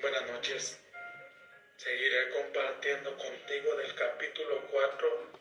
Buenas 0.00 0.30
noches. 0.30 0.78
Seguiré 1.76 2.30
compartiendo 2.30 3.14
contigo 3.18 3.76
del 3.76 3.94
capítulo 3.94 4.66
4. 4.70 5.32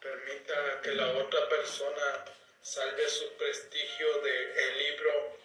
Permita 0.00 0.80
que 0.82 0.92
la 0.92 1.10
otra 1.10 1.48
persona 1.48 2.24
salve 2.62 3.08
su 3.08 3.32
prestigio 3.36 4.20
del 4.20 4.58
el 4.58 4.78
libro 4.78 5.36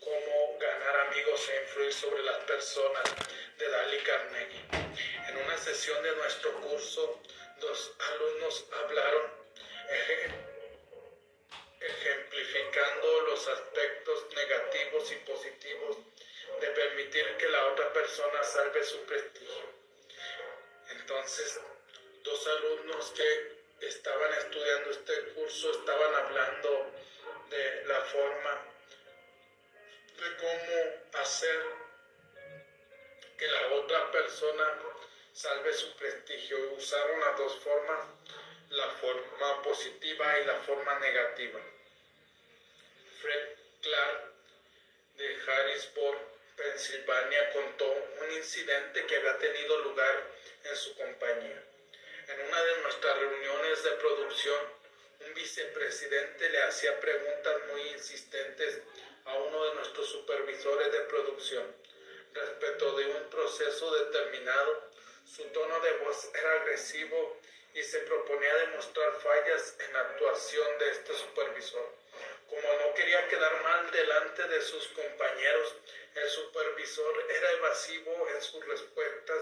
Cómo 0.00 0.58
ganar 0.58 1.06
amigos 1.08 1.48
e 1.48 1.62
influir 1.62 1.92
sobre 1.94 2.22
las 2.22 2.36
personas 2.44 3.04
de 3.58 3.70
Dali 3.70 3.98
Carnegie. 4.00 4.64
En 5.28 5.36
una 5.38 5.56
sesión 5.56 6.02
de 6.02 6.14
nuestro 6.16 6.52
curso, 6.60 7.22
dos 7.60 7.92
alumnos 8.12 8.66
hablaron 8.72 9.30
ejemplificando 11.80 13.20
los 13.22 13.48
aspectos 13.48 14.26
negativos 14.34 15.12
y 15.12 15.14
positivos 15.30 15.96
de 16.60 16.68
permitir 16.68 17.36
que 17.36 17.48
la 17.48 17.66
otra 17.66 17.92
persona 17.92 18.42
salve 18.42 18.82
su 18.84 19.04
prestigio. 19.04 19.76
Entonces, 20.90 21.60
dos 22.22 22.46
alumnos 22.46 23.10
que 23.10 23.86
estaban 23.86 24.32
estudiando 24.34 24.90
este 24.90 25.22
curso 25.34 25.70
estaban 25.70 26.14
hablando 26.14 26.92
de 27.50 27.84
la 27.86 28.00
forma 28.00 28.62
de 30.16 30.36
cómo 30.36 31.22
hacer 31.22 31.62
que 33.36 33.46
la 33.48 33.68
otra 33.74 34.10
persona 34.10 34.82
salve 35.32 35.72
su 35.74 35.94
prestigio. 35.96 36.72
Usaron 36.72 37.20
las 37.20 37.36
dos 37.36 37.56
formas, 37.60 38.06
la 38.70 38.88
forma 38.92 39.62
positiva 39.62 40.38
y 40.40 40.44
la 40.46 40.54
forma 40.60 40.98
negativa. 40.98 41.60
Fred 43.20 43.48
Clark 43.82 44.32
de 45.16 45.36
Harrisburg 45.46 46.35
Pensilvania 46.56 47.52
contó 47.52 47.92
un 48.22 48.32
incidente 48.32 49.06
que 49.06 49.16
había 49.16 49.38
tenido 49.38 49.78
lugar 49.80 50.24
en 50.64 50.76
su 50.76 50.94
compañía. 50.96 51.62
En 52.28 52.40
una 52.48 52.62
de 52.62 52.78
nuestras 52.82 53.18
reuniones 53.18 53.82
de 53.84 53.90
producción, 53.92 54.60
un 55.26 55.34
vicepresidente 55.34 56.48
le 56.50 56.62
hacía 56.62 56.98
preguntas 56.98 57.56
muy 57.70 57.82
insistentes 57.90 58.80
a 59.26 59.34
uno 59.34 59.64
de 59.66 59.74
nuestros 59.74 60.08
supervisores 60.08 60.92
de 60.92 61.00
producción 61.00 61.76
respecto 62.32 62.96
de 62.96 63.06
un 63.06 63.30
proceso 63.30 63.94
determinado. 63.94 64.90
Su 65.24 65.44
tono 65.48 65.80
de 65.80 65.92
voz 65.98 66.30
era 66.34 66.52
agresivo 66.52 67.38
y 67.74 67.82
se 67.82 67.98
proponía 68.00 68.54
demostrar 68.56 69.12
fallas 69.20 69.74
en 69.78 69.92
la 69.92 70.00
actuación 70.00 70.78
de 70.78 70.90
este 70.90 71.14
supervisor. 71.14 71.92
Como 72.48 72.72
no 72.80 72.94
quería 72.94 73.28
quedar 73.28 73.62
mal 73.62 73.90
delante 73.90 74.46
de 74.48 74.62
sus 74.62 74.86
compañeros, 74.88 75.76
el 76.14 76.28
supervisor 76.28 77.26
era 77.30 77.52
evasivo 77.52 78.28
en 78.34 78.42
sus 78.42 78.64
respuestas. 78.66 79.38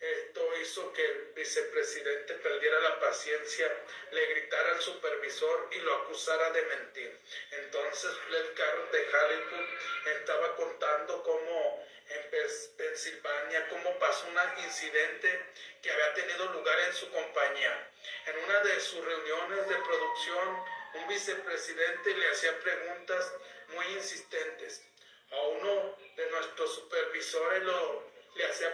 Esto 0.00 0.56
hizo 0.62 0.92
que 0.94 1.04
el 1.04 1.32
vicepresidente 1.34 2.34
perdiera 2.34 2.80
la 2.80 3.00
paciencia, 3.00 3.70
le 4.12 4.26
gritara 4.26 4.72
al 4.72 4.80
supervisor 4.80 5.68
y 5.72 5.78
lo 5.80 5.94
acusara 5.96 6.50
de 6.52 6.62
mentir. 6.62 7.20
Entonces 7.50 8.10
Fred 8.26 8.46
de 8.92 9.16
Hollywood 9.16 9.68
estaba 10.16 10.56
contando 10.56 11.22
cómo 11.22 11.86
en 12.08 12.30
Pensilvania, 12.76 13.68
cómo 13.68 13.98
pasó 13.98 14.26
un 14.28 14.64
incidente 14.64 15.46
que 15.82 15.90
había 15.90 16.14
tenido 16.14 16.46
lugar 16.52 16.78
en 16.80 16.94
su 16.94 17.10
compañía. 17.10 17.90
En 18.26 18.38
una 18.38 18.60
de 18.60 18.80
sus 18.80 19.04
reuniones 19.04 19.68
de 19.68 19.76
producción, 19.76 20.64
un 20.94 21.08
vicepresidente 21.08 22.14
le 22.14 22.30
hacía 22.30 22.58
preguntas 22.60 23.32
muy 23.68 23.86
insistentes 23.94 24.82
a 25.30 25.40
uno 25.40 25.96
de 26.16 26.30
nuestros 26.30 26.74
supervisores 26.74 27.62
lo, 27.62 28.10
le 28.34 28.44
hacía 28.46 28.72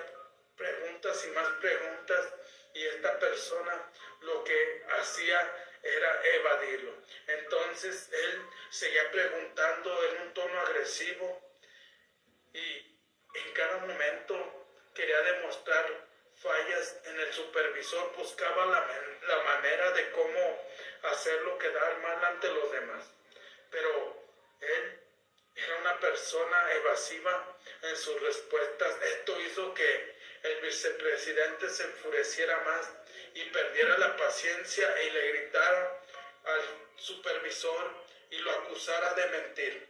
preguntas 0.57 1.25
y 1.27 1.31
más 1.31 1.49
preguntas 1.61 2.33
y 2.75 2.87
esta 2.87 3.19
persona 3.19 3.91
lo 4.21 4.45
que 4.45 4.85
hacía 4.99 5.67
era 5.83 6.25
evadirlo. 6.35 6.93
Entonces 7.27 8.09
él 8.13 8.43
seguía 8.71 9.11
preguntando 9.11 10.05
en 10.05 10.23
un 10.23 10.35
tono 10.35 10.61
agresivo 10.61 11.59
y 12.53 12.99
en 13.35 13.53
cada 13.53 13.79
momento 13.79 14.67
quería 14.95 15.21
demostrar 15.21 16.06
fallas 16.43 16.97
en 17.05 17.21
el 17.21 17.33
supervisor, 17.33 18.13
buscaba 18.17 18.67
la, 18.67 18.87
la 19.29 19.43
manera 19.43 19.91
de 19.93 20.11
cómo 20.13 20.65
hacerlo 21.03 21.59
quedar 21.59 21.99
mal 21.99 22.25
ante 22.25 22.49
los 22.49 22.73
demás. 22.73 23.05
Pero 23.71 24.23
él 24.61 25.01
era 25.55 25.77
una 25.79 25.99
persona 26.01 26.73
evasiva 26.75 27.59
en 27.83 27.97
sus 27.97 28.21
respuestas. 28.21 29.03
Esto 29.03 29.41
hizo 29.41 29.75
que 29.75 30.17
el 30.43 30.61
vicepresidente 30.61 31.69
se 31.71 31.85
enfureciera 31.85 32.59
más 32.61 32.91
y 33.35 33.45
perdiera 33.51 33.99
la 33.99 34.17
paciencia 34.17 35.03
y 35.03 35.11
le 35.11 35.29
gritara 35.33 36.01
al 36.45 36.63
supervisor 36.97 37.91
y 38.31 38.39
lo 38.39 38.51
acusara 38.51 39.15
de 39.15 39.27
mentir. 39.29 39.89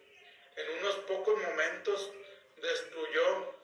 En 0.57 0.79
unos 0.79 0.97
pocos 1.07 1.39
momentos 1.41 2.11
destruyó 2.57 3.56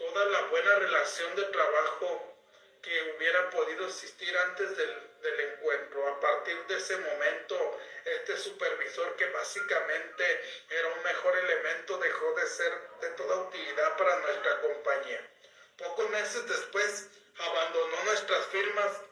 toda 0.00 0.24
la 0.24 0.42
buena 0.46 0.74
relación 0.76 1.36
de 1.36 1.44
trabajo 1.44 2.36
que 2.82 3.14
hubiera 3.14 3.50
podido 3.50 3.86
existir 3.86 4.36
antes 4.36 4.76
del 4.76 5.10
del 5.22 5.40
encuentro. 5.40 6.08
A 6.08 6.20
partir 6.20 6.56
de 6.66 6.76
ese 6.76 6.96
momento, 6.96 7.78
este 8.04 8.36
supervisor 8.36 9.16
que 9.16 9.26
básicamente 9.26 10.40
era 10.68 10.88
un 10.88 11.02
mejor 11.02 11.36
elemento 11.36 11.98
dejó 11.98 12.34
de 12.34 12.46
ser 12.46 12.72
de 13.00 13.08
toda 13.10 13.36
utilidad 13.36 13.96
para 13.96 14.18
nuestra 14.20 14.60
compañía. 14.60 15.30
Pocos 15.76 16.10
meses 16.10 16.46
después 16.48 17.08
abandonó 17.38 18.04
nuestras 18.04 18.46
firmas, 18.46 19.02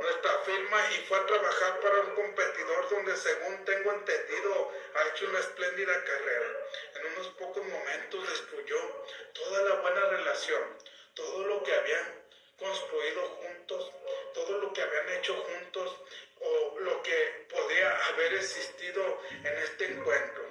nuestra 0.00 0.38
firma 0.40 0.90
y 0.92 1.06
fue 1.06 1.18
a 1.18 1.26
trabajar 1.26 1.80
para 1.80 2.00
un 2.00 2.14
competidor 2.14 2.88
donde 2.88 3.16
según 3.16 3.64
tengo 3.64 3.92
entendido 3.92 4.72
ha 4.94 5.08
hecho 5.08 5.28
una 5.28 5.40
espléndida 5.40 6.04
carrera. 6.04 6.57
En 6.94 7.06
unos 7.12 7.28
pocos 7.28 7.64
momentos 7.64 8.28
destruyó 8.28 9.04
toda 9.32 9.62
la 9.62 9.74
buena 9.80 10.00
relación, 10.06 10.78
todo 11.14 11.44
lo 11.44 11.62
que 11.62 11.74
habían 11.74 12.24
construido 12.58 13.22
juntos, 13.28 13.92
todo 14.34 14.58
lo 14.58 14.72
que 14.72 14.82
habían 14.82 15.08
hecho 15.10 15.34
juntos 15.34 15.96
o 16.40 16.78
lo 16.80 17.02
que 17.02 17.46
podía 17.48 18.06
haber 18.06 18.34
existido 18.34 19.22
en 19.30 19.58
este 19.58 19.92
encuentro. 19.92 20.48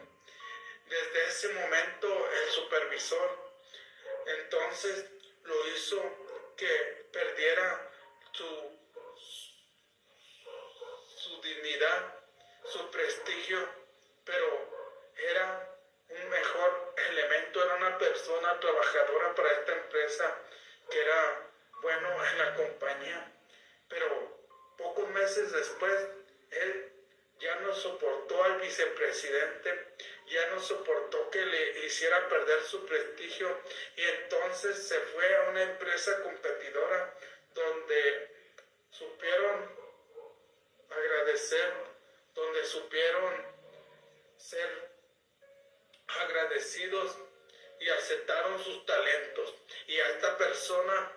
Desde 0.90 1.28
ese 1.28 1.50
momento 1.50 2.32
el 2.32 2.50
supervisor 2.52 3.48
entonces 4.28 5.06
lo 5.44 5.68
hizo 5.70 6.02
que 6.58 7.08
perdiera 7.12 7.92
su, 8.34 8.80
su 11.18 11.42
dignidad, 11.42 12.16
su 12.66 12.90
prestigio, 12.92 13.70
pero 14.26 14.70
era 15.16 15.77
un 16.10 16.30
mejor 16.30 16.94
elemento, 16.96 17.64
era 17.64 17.76
una 17.76 17.98
persona 17.98 18.60
trabajadora 18.60 19.36
para 19.36 19.52
esta 19.52 19.74
empresa 19.74 20.36
que 20.90 21.02
era 21.02 21.50
bueno 21.82 22.26
en 22.26 22.38
la 22.38 22.56
compañía, 22.56 23.32
pero 23.90 24.38
pocos 24.78 25.10
meses 25.10 25.52
después 25.52 26.08
él 26.52 26.92
ya 27.40 27.56
no 27.58 27.74
soportó 27.74 28.44
al 28.44 28.60
vicepresidente, 28.60 29.96
ya 30.28 30.48
no 30.48 30.60
soportó 30.60 31.30
que 31.30 31.46
le 31.46 31.86
hiciera 31.86 32.28
perder 32.28 32.64
su 32.64 32.86
prestigio 32.86 33.60
y 33.96 34.04
entonces 34.04 34.88
se 34.88 35.00
fue 35.00 35.36
a 35.36 35.42
una 35.50 35.64
empresa 35.64 36.22
competidora 36.24 37.14
donde 37.54 38.32
supieron 38.90 39.72
agradecer, 40.90 41.74
donde 42.34 42.66
supieron 42.66 43.46
ser 44.38 44.87
agradecidos 46.08 47.18
y 47.80 47.90
aceptaron 47.90 48.64
sus 48.64 48.86
talentos. 48.86 49.56
Y 49.88 50.00
esta 50.00 50.38
persona 50.38 51.12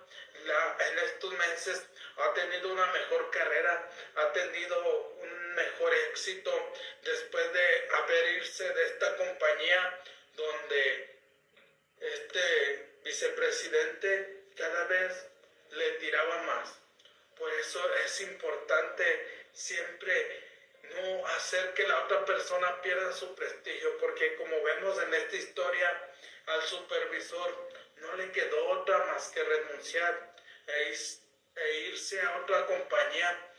en 0.79 0.99
estos 0.99 1.33
meses 1.35 1.87
ha 2.17 2.35
tenido 2.35 2.73
una 2.73 2.87
mejor 2.87 3.31
carrera, 3.31 3.91
ha 4.17 4.33
tenido 4.33 5.07
un 5.23 5.55
mejor 5.55 5.95
éxito 6.11 6.73
después 7.03 7.53
de 7.53 7.89
haber 7.93 8.29
irse 8.35 8.69
de 8.73 8.87
esta 8.87 9.17
compañía 9.17 10.01
donde 10.37 11.19
este 12.01 12.91
vicepresidente 13.05 14.45
cada 14.57 14.85
vez 14.85 15.27
le 15.73 15.91
tiraba 15.93 16.43
más. 16.43 16.75
Por 17.37 17.53
eso 17.55 17.95
es 18.05 18.21
importante 18.23 19.47
siempre 19.53 20.50
no 20.95 21.27
hacer 21.27 21.75
que 21.75 21.87
la 21.87 22.05
otra 22.05 22.25
persona 22.25 22.81
pierda 22.83 23.13
su 23.13 23.35
prestigio, 23.35 23.99
porque 23.99 24.37
como 24.37 24.63
vemos 24.63 25.03
en 25.03 25.15
esta 25.15 25.37
historia, 25.37 26.11
al 26.47 26.63
supervisor 26.63 27.69
no 27.97 28.15
le 28.17 28.33
quedó 28.33 28.69
otra 28.71 28.99
más 29.07 29.29
que 29.29 29.43
renunciar 29.43 30.35
e, 30.67 30.95
e, 31.57 31.79
irse 31.89 32.21
a 32.21 32.39
otra 32.39 32.67
compañía 32.67 33.53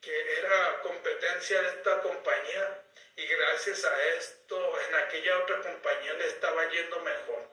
que 0.00 0.38
era 0.38 0.80
competencia 0.82 1.62
de 1.62 1.68
esta 1.68 2.02
compañía 2.02 2.82
y 3.16 3.26
gracias 3.26 3.84
a 3.84 4.04
esto 4.16 4.80
en 4.88 4.94
aquella 4.96 5.38
otra 5.38 5.60
compañía 5.60 6.12
le 6.14 6.26
estaba 6.26 6.68
yendo 6.70 7.00
mejor. 7.00 7.50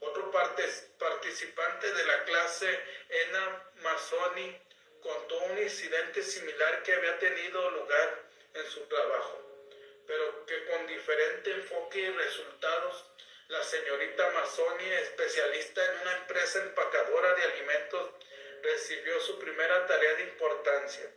Otro 0.00 0.30
participante 0.30 1.92
de 1.92 2.04
la 2.04 2.24
clase, 2.24 2.80
Ena 3.08 3.70
Mazzoni, 3.76 4.60
contó 5.00 5.38
un 5.38 5.58
incidente 5.58 6.22
similar 6.22 6.82
que 6.82 6.92
había 6.92 7.18
tenido 7.18 7.70
lugar 7.70 8.22
en 8.54 8.66
su 8.70 8.80
trabajo, 8.86 9.42
pero 10.06 10.46
que 10.46 10.64
con 10.66 10.86
diferente 10.86 11.50
enfoque 11.52 11.98
y 11.98 12.10
resultados, 12.10 13.04
la 13.48 13.62
señorita 13.62 14.30
Mazzoni, 14.30 14.84
especialista 14.84 15.84
en 15.84 16.00
una 16.00 16.16
empresa 16.18 16.60
empacadora 16.62 17.34
de 17.34 17.42
alimentos, 17.42 18.10
recibió 18.62 19.20
su 19.20 19.38
primera 19.38 19.86
tarea 19.86 20.14
de 20.14 20.22
importancia, 20.24 21.10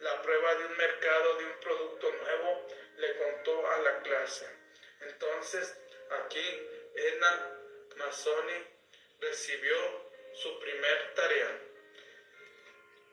la 0.00 0.22
prueba 0.22 0.54
de 0.54 0.64
un 0.66 0.76
mercado 0.76 1.36
de 1.36 1.44
un 1.44 1.60
producto 1.60 2.10
nuevo, 2.12 2.66
le 2.96 3.16
contó 3.16 3.70
a 3.70 3.78
la 3.78 4.02
clase. 4.02 4.46
Entonces, 5.00 5.76
aquí, 6.22 6.68
Ena 6.94 7.60
Mazzoni 7.96 8.66
recibió 9.20 9.76
su 10.34 10.58
primer 10.58 11.14
tarea, 11.14 11.58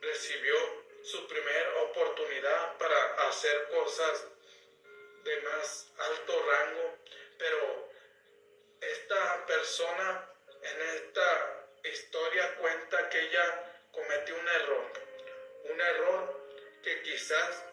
recibió 0.02 0.56
su 1.04 1.28
primera 1.28 1.84
oportunidad 1.84 2.78
para 2.78 3.28
hacer 3.28 3.70
cosas 3.70 4.28
de 5.24 5.42
más 5.42 5.88
alto 5.98 6.46
rango, 6.46 6.98
pero 7.38 7.90
esta 8.82 9.46
persona 9.46 10.30
en 10.62 10.82
esta 10.82 11.68
historia 11.84 12.56
cuenta 12.56 13.10
que 13.10 13.20
ella 13.20 13.88
cometió 13.92 14.36
un 14.36 14.48
error, 14.48 14.92
un 15.66 15.82
error 15.82 16.48
que 16.84 17.02
quizás 17.04 17.64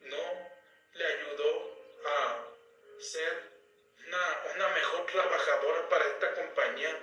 no 0.00 0.50
le 0.94 1.06
ayudó 1.06 1.76
a 2.04 2.46
ser 2.98 3.50
una, 4.54 4.68
mejor 4.68 5.06
trabajadora 5.06 5.88
para 5.88 6.04
esta 6.04 6.34
compañía, 6.34 6.98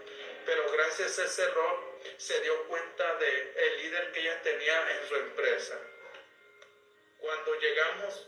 pero 0.45 0.69
gracias 0.71 1.19
a 1.19 1.25
ese 1.25 1.43
error 1.43 1.86
se 2.17 2.39
dio 2.41 2.67
cuenta 2.67 3.15
del 3.15 3.53
el 3.55 3.77
líder 3.77 4.11
que 4.11 4.19
ella 4.21 4.41
tenía 4.41 4.91
en 4.91 5.07
su 5.07 5.15
empresa. 5.15 5.79
Cuando 7.19 7.59
llegamos, 7.59 8.27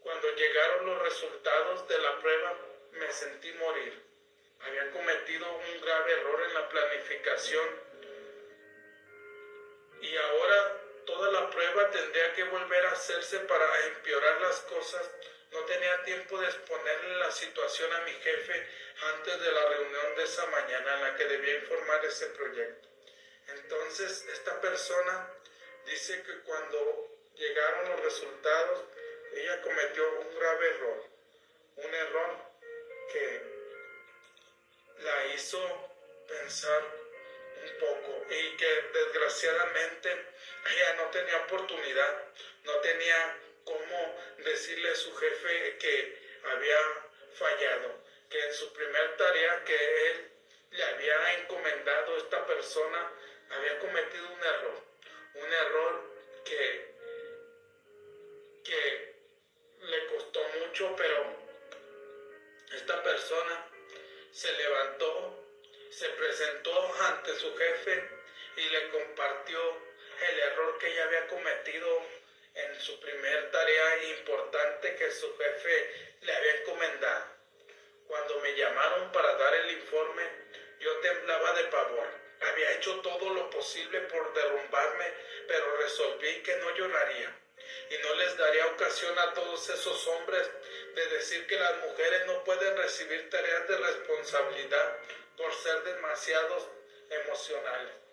cuando 0.00 0.34
llegaron 0.34 0.86
los 0.86 1.02
resultados 1.02 1.88
de 1.88 1.98
la 1.98 2.18
prueba, 2.20 2.56
me 2.92 3.12
sentí 3.12 3.52
morir. 3.54 4.02
Había 4.60 4.90
cometido 4.90 5.52
un 5.52 5.80
grave 5.80 6.12
error 6.12 6.42
en 6.42 6.54
la 6.54 6.68
planificación 6.68 7.88
y 10.00 10.16
ahora 10.16 10.80
toda 11.06 11.30
la 11.32 11.50
prueba 11.50 11.90
tendría 11.90 12.34
que 12.34 12.44
volver 12.44 12.86
a 12.86 12.92
hacerse 12.92 13.40
para 13.40 13.86
empeorar 13.86 14.40
las 14.40 14.60
cosas 14.60 15.10
no 15.52 15.64
tenía 15.64 16.02
tiempo 16.04 16.38
de 16.38 16.46
exponerle 16.46 17.16
la 17.16 17.30
situación 17.30 17.92
a 17.92 18.00
mi 18.00 18.12
jefe 18.12 18.66
antes 19.14 19.40
de 19.40 19.52
la 19.52 19.68
reunión 19.68 20.16
de 20.16 20.24
esa 20.24 20.46
mañana 20.46 20.94
en 20.94 21.02
la 21.02 21.16
que 21.16 21.24
debía 21.24 21.54
informar 21.56 22.04
ese 22.04 22.26
proyecto. 22.26 22.88
Entonces, 23.48 24.26
esta 24.32 24.60
persona 24.60 25.32
dice 25.86 26.22
que 26.22 26.40
cuando 26.40 27.08
llegaron 27.34 27.90
los 27.90 28.00
resultados, 28.00 28.84
ella 29.32 29.62
cometió 29.62 30.20
un 30.20 30.38
grave 30.38 30.68
error, 30.68 31.04
un 31.76 31.94
error 31.94 32.36
que 33.12 33.42
la 34.98 35.26
hizo 35.34 35.88
pensar 36.26 36.82
un 37.62 37.78
poco 37.78 38.26
y 38.30 38.56
que 38.56 38.82
desgraciadamente 38.92 40.10
ella 40.10 40.94
no 40.96 41.10
tenía 41.10 41.36
oportunidad, 41.38 42.24
no 42.64 42.72
tenía 42.80 43.38
cómo 43.68 44.16
decirle 44.38 44.90
a 44.90 44.94
su 44.94 45.14
jefe 45.14 45.76
que 45.78 46.18
había 46.44 46.78
fallado, 47.34 48.02
que 48.30 48.46
en 48.46 48.54
su 48.54 48.72
primer 48.72 49.16
tarea 49.18 49.62
que 49.64 50.10
él 50.10 50.30
le 50.70 50.84
había 50.84 51.34
encomendado 51.34 52.14
a 52.14 52.18
esta 52.18 52.46
persona 52.46 53.12
había 53.50 53.78
cometido 53.78 54.26
un 54.32 54.42
error, 54.42 54.82
un 55.34 55.52
error 55.52 56.14
que, 56.44 56.94
que 58.64 59.14
le 59.82 60.06
costó 60.06 60.40
mucho, 60.60 60.94
pero 60.96 61.36
esta 62.72 63.02
persona 63.02 63.70
se 64.32 64.50
levantó, 64.52 65.44
se 65.90 66.08
presentó 66.10 66.94
ante 67.02 67.34
su 67.36 67.54
jefe 67.54 68.08
y 68.56 68.68
le 68.70 68.88
compartió 68.90 69.60
el 70.30 70.38
error 70.40 70.78
que 70.78 70.86
ella 70.88 71.04
había 71.04 71.26
cometido 71.28 72.17
en 72.58 72.80
su 72.80 72.98
primer 72.98 73.50
tarea 73.50 74.04
importante 74.18 74.96
que 74.96 75.10
su 75.12 75.36
jefe 75.36 76.14
le 76.22 76.34
había 76.34 76.56
encomendado. 76.56 77.24
Cuando 78.06 78.40
me 78.40 78.54
llamaron 78.56 79.12
para 79.12 79.34
dar 79.34 79.54
el 79.54 79.70
informe, 79.72 80.22
yo 80.80 80.98
temblaba 81.00 81.52
de 81.52 81.64
pavor. 81.64 82.08
Había 82.40 82.72
hecho 82.72 83.00
todo 83.00 83.30
lo 83.30 83.50
posible 83.50 84.00
por 84.02 84.32
derrumbarme, 84.34 85.12
pero 85.46 85.76
resolví 85.76 86.42
que 86.42 86.56
no 86.56 86.74
lloraría 86.74 87.36
y 87.90 87.98
no 87.98 88.14
les 88.14 88.36
daría 88.36 88.66
ocasión 88.66 89.18
a 89.18 89.34
todos 89.34 89.68
esos 89.68 90.06
hombres 90.08 90.50
de 90.94 91.06
decir 91.06 91.46
que 91.46 91.58
las 91.58 91.76
mujeres 91.78 92.26
no 92.26 92.44
pueden 92.44 92.76
recibir 92.76 93.30
tareas 93.30 93.68
de 93.68 93.76
responsabilidad 93.76 94.98
por 95.36 95.54
ser 95.54 95.82
demasiados 95.84 96.68
emocionales 97.10 98.07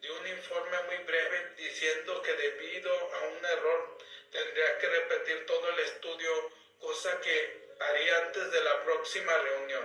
de 0.00 0.10
un 0.10 0.26
informe 0.26 0.82
muy 0.82 0.96
breve 0.98 1.52
diciendo 1.56 2.22
que 2.22 2.32
debido 2.34 2.92
a 3.14 3.20
un 3.28 3.44
error 3.44 3.98
tendría 4.30 4.78
que 4.78 4.88
repetir 4.88 5.46
todo 5.46 5.70
el 5.70 5.78
estudio, 5.80 6.52
cosa 6.78 7.20
que 7.20 7.66
haría 7.78 8.18
antes 8.18 8.50
de 8.50 8.60
la 8.62 8.84
próxima 8.84 9.36
reunión. 9.38 9.84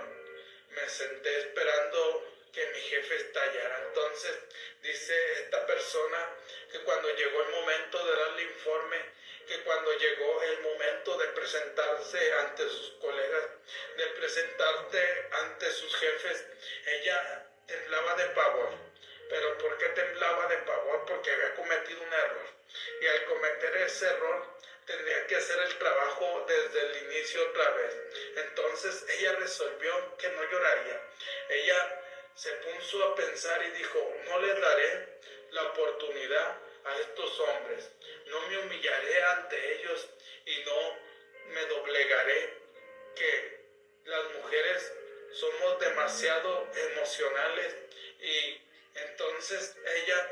Me 0.70 0.88
senté 0.88 1.38
esperando 1.38 2.32
que 2.52 2.66
mi 2.66 2.80
jefe 2.80 3.16
estallara. 3.16 3.84
Entonces 3.88 4.38
dice 4.82 5.32
esta 5.40 5.66
persona 5.66 6.36
que 6.70 6.80
cuando 6.80 7.08
llegó 7.14 7.42
el 7.42 7.50
momento 7.50 8.04
de 8.04 8.16
darle 8.16 8.42
informe, 8.42 8.98
que 9.46 9.60
cuando 9.60 9.92
llegó 9.98 10.42
el 10.42 10.60
momento 10.60 11.16
de 11.16 11.26
presentarse 11.28 12.32
ante 12.34 12.68
sus 12.68 12.90
colegas, 13.00 13.44
de 13.96 14.06
presentarte 14.08 15.28
ante 15.32 15.70
sus 15.72 15.94
jefes, 15.96 16.44
ella 16.86 17.46
temblaba 17.66 18.14
de 18.14 18.26
pavor 18.26 18.92
pero 19.32 19.56
¿por 19.56 19.78
qué 19.78 19.86
temblaba 19.86 20.46
de 20.46 20.58
pavor? 20.58 21.06
Porque 21.06 21.30
había 21.30 21.54
cometido 21.54 22.02
un 22.02 22.12
error. 22.12 22.46
Y 23.00 23.06
al 23.06 23.24
cometer 23.24 23.76
ese 23.78 24.06
error, 24.06 24.46
tendría 24.84 25.26
que 25.26 25.36
hacer 25.36 25.58
el 25.58 25.78
trabajo 25.78 26.44
desde 26.46 26.80
el 26.80 27.04
inicio 27.04 27.48
otra 27.48 27.70
vez. 27.70 27.96
Entonces 28.36 29.06
ella 29.08 29.32
resolvió 29.36 30.18
que 30.18 30.28
no 30.28 30.50
lloraría. 30.50 31.00
Ella 31.48 32.02
se 32.34 32.52
puso 32.52 33.04
a 33.04 33.14
pensar 33.14 33.64
y 33.64 33.70
dijo, 33.70 34.14
no 34.26 34.38
les 34.40 34.60
daré 34.60 35.08
la 35.52 35.62
oportunidad 35.64 36.58
a 36.84 36.96
estos 36.98 37.40
hombres, 37.40 37.90
no 38.26 38.40
me 38.48 38.58
humillaré 38.58 39.22
ante 39.22 39.74
ellos 39.76 40.08
y 40.44 40.62
no 40.64 40.98
me 41.54 41.64
doblegaré, 41.66 42.60
que 43.14 43.60
las 44.04 44.24
mujeres 44.32 44.92
somos 45.32 45.78
demasiado 45.78 46.68
emocionales 46.74 47.76
y 48.20 48.60
entonces 48.94 49.76
ella 49.84 50.30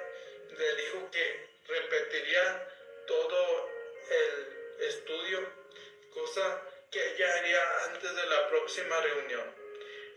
le 0.56 0.74
dijo 0.76 1.10
que 1.10 1.48
repetiría 1.66 2.68
todo 3.06 3.70
el 4.10 4.82
estudio, 4.86 5.52
cosa 6.12 6.62
que 6.90 7.14
ella 7.14 7.34
haría 7.38 7.84
antes 7.84 8.14
de 8.14 8.26
la 8.26 8.48
próxima 8.48 9.00
reunión. 9.00 9.54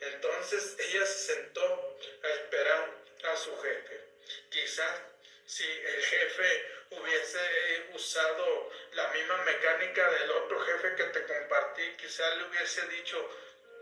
Entonces 0.02 0.76
ella 0.80 1.06
se 1.06 1.34
sentó 1.34 1.98
a 2.24 2.30
esperar 2.30 3.04
a 3.24 3.38
su 3.38 3.56
jefe. 3.62 4.02
Quizás 4.50 5.02
si 5.46 5.64
el 5.64 6.04
jefe 6.04 6.66
hubiese 6.92 7.90
usado 7.94 8.72
la 8.94 9.08
misma 9.10 9.38
mecánica 9.44 10.10
del 10.12 10.32
otro 10.32 10.60
jefe 10.62 10.96
que 10.96 11.04
te 11.06 11.26
compartí, 11.26 11.84
quizás 11.98 12.38
le 12.38 12.44
hubiese 12.46 12.88
dicho, 12.88 13.30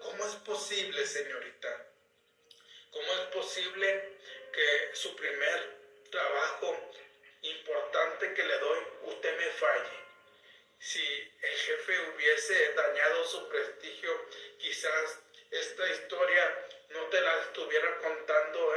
¿cómo 0.01 0.25
es 0.25 0.35
posible, 0.35 1.05
señorita? 1.05 1.87
¿Cómo 2.91 3.13
es 3.13 3.27
posible 3.27 4.17
que 4.51 4.89
su 4.93 5.15
primer 5.15 5.77
trabajo 6.09 6.77
importante 7.41 8.33
que 8.33 8.43
le 8.43 8.57
doy, 8.59 8.79
usted 9.03 9.37
me 9.37 9.47
falle. 9.51 10.01
Si 10.79 11.03
el 11.41 11.57
jefe 11.57 11.99
hubiese 12.09 12.73
dañado 12.73 13.23
su 13.25 13.47
prestigio, 13.49 14.27
quizás 14.57 15.19
esta 15.51 15.89
historia 15.89 16.67
no 16.89 17.03
te 17.07 17.21
la 17.21 17.41
estuviera 17.41 17.97
contando 17.99 18.70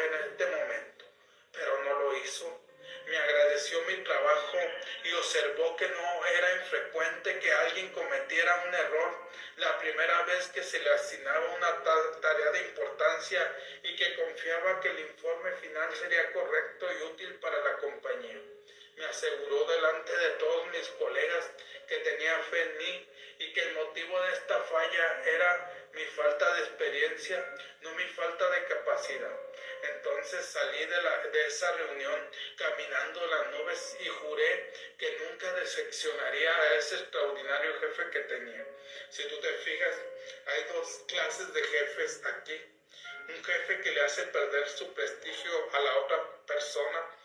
observó 5.24 5.74
que 5.76 5.88
no 5.88 6.26
era 6.26 6.54
infrecuente 6.56 7.38
que 7.38 7.50
alguien 7.50 7.90
cometiera 7.92 8.64
un 8.68 8.74
error 8.74 9.30
la 9.56 9.78
primera 9.78 10.22
vez 10.24 10.48
que 10.48 10.62
se 10.62 10.78
le 10.80 10.90
asignaba 10.92 11.48
una 11.56 11.82
tarea 12.20 12.50
de 12.50 12.58
importancia 12.68 13.56
y 13.82 13.96
que 13.96 14.16
confiaba 14.16 14.80
que 14.80 14.90
el 14.90 14.98
informe 15.00 15.50
final 15.62 15.94
sería 15.96 16.30
correcto 16.32 16.86
y 16.92 17.02
útil 17.04 17.34
para 17.36 17.58
la 17.58 17.76
compañía. 17.78 18.38
me 18.96 19.04
aseguró 19.06 19.64
delante 19.64 20.14
de 20.14 20.28
todos 20.30 20.66
mis 20.68 20.88
colegas 20.90 21.50
que 21.88 21.96
tenía 21.98 22.38
fe 22.50 22.62
en 22.62 22.76
mí 22.76 23.08
y 23.38 23.52
que 23.54 23.62
el 23.62 23.72
motivo 23.74 24.20
de 24.20 24.32
esta 24.32 24.60
falla 24.60 25.22
era 25.24 25.88
mi 25.94 26.04
falta 26.04 26.54
de 26.54 26.60
experiencia, 26.60 27.56
no 27.80 27.90
mi 27.94 28.04
falta 28.08 28.50
de 28.50 28.64
capacidad. 28.66 29.33
Salí 30.24 30.86
de, 30.86 31.02
la, 31.02 31.18
de 31.18 31.46
esa 31.46 31.70
reunión 31.72 32.30
caminando 32.56 33.26
las 33.26 33.50
nubes 33.50 33.96
y 34.00 34.08
juré 34.08 34.72
que 34.96 35.18
nunca 35.18 35.52
decepcionaría 35.52 36.56
a 36.56 36.74
ese 36.76 36.94
extraordinario 36.96 37.78
jefe 37.78 38.10
que 38.10 38.20
tenía. 38.20 38.66
Si 39.10 39.22
tú 39.28 39.38
te 39.38 39.52
fijas, 39.52 39.94
hay 40.46 40.64
dos 40.72 41.04
clases 41.08 41.52
de 41.52 41.62
jefes 41.62 42.22
aquí. 42.24 42.58
Un 43.28 43.44
jefe 43.44 43.80
que 43.80 43.92
le 43.92 44.00
hace 44.00 44.22
perder 44.24 44.66
su 44.70 44.94
prestigio 44.94 45.74
a 45.74 45.80
la 45.80 45.98
otra 45.98 46.46
persona 46.46 47.18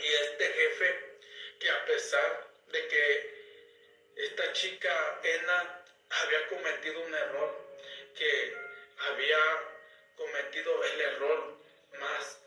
y 0.00 0.06
este 0.06 0.46
jefe 0.48 1.18
que 1.60 1.70
a 1.70 1.84
pesar 1.84 2.48
de 2.66 2.88
que 2.88 4.14
esta 4.16 4.52
chica 4.52 5.20
Ena 5.22 5.84
había 6.10 6.48
cometido 6.48 7.00
un 7.00 7.14
error, 7.14 7.54
que 8.16 8.56
había 8.98 9.73
cometido 10.16 10.84
el 10.84 11.00
error 11.00 11.54
más 11.98 12.38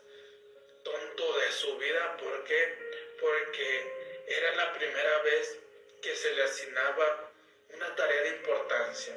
tonto 0.82 1.38
de 1.38 1.52
su 1.52 1.76
vida. 1.78 2.16
¿Por 2.16 2.44
qué? 2.44 2.78
Porque 3.20 4.24
era 4.26 4.54
la 4.56 4.72
primera 4.74 5.18
vez 5.22 5.58
que 6.02 6.14
se 6.14 6.32
le 6.34 6.42
asignaba 6.42 7.30
una 7.70 7.94
tarea 7.96 8.22
de 8.22 8.28
importancia. 8.30 9.14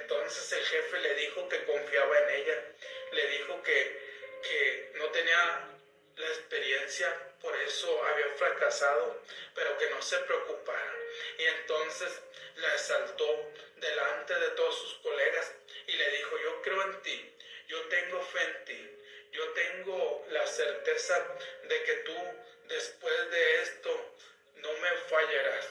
Entonces 0.00 0.52
el 0.52 0.64
jefe 0.64 1.00
le 1.00 1.14
dijo 1.14 1.48
que 1.48 1.64
confiaba 1.64 2.18
en 2.20 2.30
ella, 2.30 2.64
le 3.12 3.26
dijo 3.28 3.62
que, 3.62 4.40
que 4.42 4.92
no 4.94 5.06
tenía 5.10 5.68
la 6.16 6.26
experiencia, 6.28 7.34
por 7.40 7.56
eso 7.56 8.04
había 8.04 8.28
fracasado, 8.36 9.22
pero 9.54 9.76
que 9.78 9.90
no 9.90 10.02
se 10.02 10.18
preocupara. 10.18 10.94
Y 11.38 11.44
entonces 11.44 12.20
la 12.56 12.74
exaltó 12.74 13.52
delante 13.76 14.34
de 14.34 14.48
todos 14.50 14.78
sus 14.78 14.94
colegas 14.98 15.52
y 15.86 15.92
le 15.92 16.10
dijo, 16.10 16.38
yo 16.38 16.62
creo 16.62 16.82
en 16.82 17.02
ti, 17.02 17.34
yo 17.70 17.80
tengo 17.88 18.20
fe 18.20 18.42
en 18.42 18.64
ti, 18.64 18.98
yo 19.30 19.48
tengo 19.52 20.26
la 20.30 20.44
certeza 20.44 21.36
de 21.62 21.82
que 21.84 21.94
tú 21.98 22.16
después 22.64 23.30
de 23.30 23.62
esto 23.62 24.16
no 24.56 24.72
me 24.72 24.90
fallarás. 25.08 25.68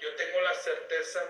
Yo 0.00 0.14
tengo 0.16 0.40
la 0.40 0.54
certeza 0.54 1.20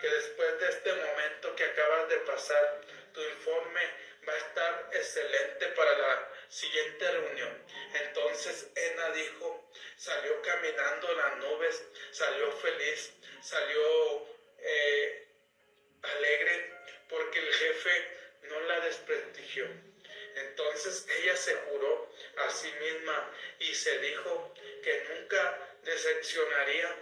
que 0.00 0.08
después 0.08 0.60
de 0.60 0.68
este 0.68 0.92
momento 0.92 1.56
que 1.56 1.64
acabas 1.64 2.08
de 2.08 2.16
pasar, 2.18 2.80
tu 3.12 3.20
informe 3.22 3.82
va 4.26 4.32
a 4.32 4.38
estar 4.38 4.90
excelente 4.92 5.66
para 5.68 5.98
la 5.98 6.28
siguiente 6.48 7.10
reunión. 7.10 7.66
Entonces 8.06 8.68
Ena 8.76 9.10
dijo, 9.10 9.68
salió 9.96 10.40
caminando 10.42 11.10
en 11.10 11.18
las 11.18 11.36
nubes, 11.38 11.82
salió 12.12 12.52
feliz, 12.52 13.12
salió 13.42 14.28
eh, 14.58 15.26
alegre, 16.02 16.72
porque 17.08 17.40
el 17.40 17.52
jefe 17.52 18.21
no 18.42 18.60
la 18.60 18.80
desprestigió. 18.80 19.66
Entonces 20.34 21.06
ella 21.20 21.36
se 21.36 21.54
juró 21.54 22.10
a 22.36 22.50
sí 22.50 22.72
misma 22.80 23.30
y 23.58 23.74
se 23.74 23.98
dijo 23.98 24.54
que 24.82 25.04
nunca 25.10 25.58
decepcionaría 25.82 26.96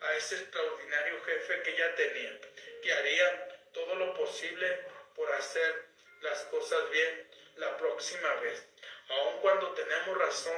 a 0.00 0.14
ese 0.16 0.36
extraordinario 0.36 1.22
jefe 1.24 1.62
que 1.62 1.70
ella 1.70 1.94
tenía, 1.94 2.38
que 2.82 2.92
haría 2.92 3.48
todo 3.72 3.94
lo 3.96 4.14
posible 4.14 4.86
por 5.14 5.30
hacer 5.32 5.84
las 6.20 6.42
cosas 6.44 6.90
bien 6.90 7.28
la 7.56 7.76
próxima 7.76 8.34
vez. 8.36 8.64
Aun 9.08 9.40
cuando 9.40 9.72
tenemos 9.72 10.18
razón 10.18 10.56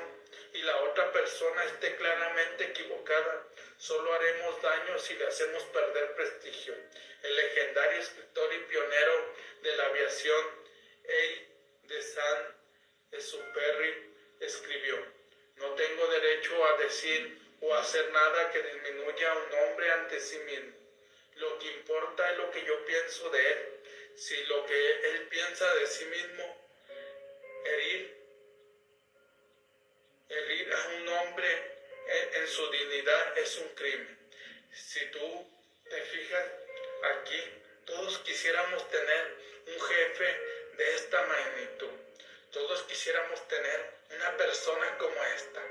y 0.53 0.63
la 0.63 0.77
otra 0.83 1.13
persona 1.13 1.65
esté 1.65 1.97
claramente 1.97 2.65
equivocada, 2.65 3.47
solo 3.79 4.13
haremos 4.13 4.63
daño 4.63 4.99
si 4.99 5.15
le 5.15 5.27
hacemos 5.27 5.63
perder 5.65 6.15
prestigio. 6.15 6.75
El 7.23 7.37
legendario 7.37 8.01
escritor 8.01 8.55
y 8.55 8.59
pionero 8.71 9.35
de 9.63 9.77
la 9.77 9.87
aviación, 9.87 10.47
A. 11.05 11.87
de 11.89 12.03
San 12.03 12.57
Exupéry, 13.13 14.15
escribió, 14.41 14.97
no 15.57 15.75
tengo 15.75 16.07
derecho 16.09 16.65
a 16.67 16.77
decir 16.79 17.39
o 17.61 17.75
hacer 17.75 18.11
nada 18.13 18.51
que 18.53 18.63
disminuya 18.63 19.33
a 19.33 19.39
un 19.39 19.55
hombre 19.55 19.91
ante 19.93 20.21
sí 20.21 20.39
mismo. 20.41 20.77
Lo 21.37 21.59
que 21.59 21.67
importa 21.67 22.31
es 22.31 22.39
lo 22.39 22.51
que 22.51 22.65
yo 22.65 22.85
pienso 22.85 23.31
de 23.31 23.53
él. 23.53 23.81
Si 24.17 24.45
lo 24.45 24.65
que 24.67 25.11
él 25.11 25.29
piensa 25.29 25.75
de 25.75 25.87
sí 25.87 26.05
mismo, 26.07 26.67
herir, 27.65 28.17
herir 30.29 30.73
a 30.73 30.89
un 30.89 31.09
hombre 31.09 31.76
en, 32.07 32.49
su 32.49 32.71
dignidad 32.71 33.39
es 33.39 33.57
un 33.59 33.69
crimen. 33.71 34.19
Si 34.73 35.05
tú 35.11 35.51
te 35.89 36.01
fijas 36.03 36.45
aquí, 37.15 37.43
todos 37.85 38.19
quisiéramos 38.21 38.89
tener 38.91 39.37
un 39.67 39.81
jefe 39.81 40.41
de 40.77 40.95
esta 40.95 41.23
magnitud. 41.23 41.91
Todos 42.53 42.83
quisiéramos 42.85 43.47
tener 43.49 43.97
una 44.15 44.37
persona 44.37 44.99
como 44.99 45.23
esta, 45.37 45.63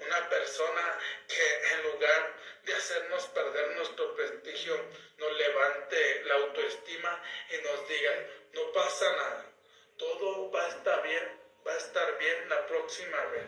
una 0.00 0.28
persona 0.28 0.98
que 1.28 1.74
en 1.74 1.82
lugar 1.82 2.36
de 2.64 2.74
hacernos 2.74 3.26
perder 3.28 3.76
nuestro 3.76 4.14
prestigio, 4.14 4.80
nos 5.18 5.32
levante 5.36 6.24
la 6.24 6.34
autoestima 6.34 7.22
y 7.50 7.56
nos 7.64 7.88
diga, 7.88 8.26
no 8.52 8.72
pasa 8.72 9.16
nada, 9.16 9.52
todo 9.96 10.50
va 10.50 10.64
a 10.64 10.68
estar 10.68 11.02
bien, 11.02 11.40
va 11.66 11.72
a 11.72 11.76
estar 11.76 12.18
bien 12.18 12.48
la 12.48 12.66
próxima 12.66 13.24
vez. 13.26 13.46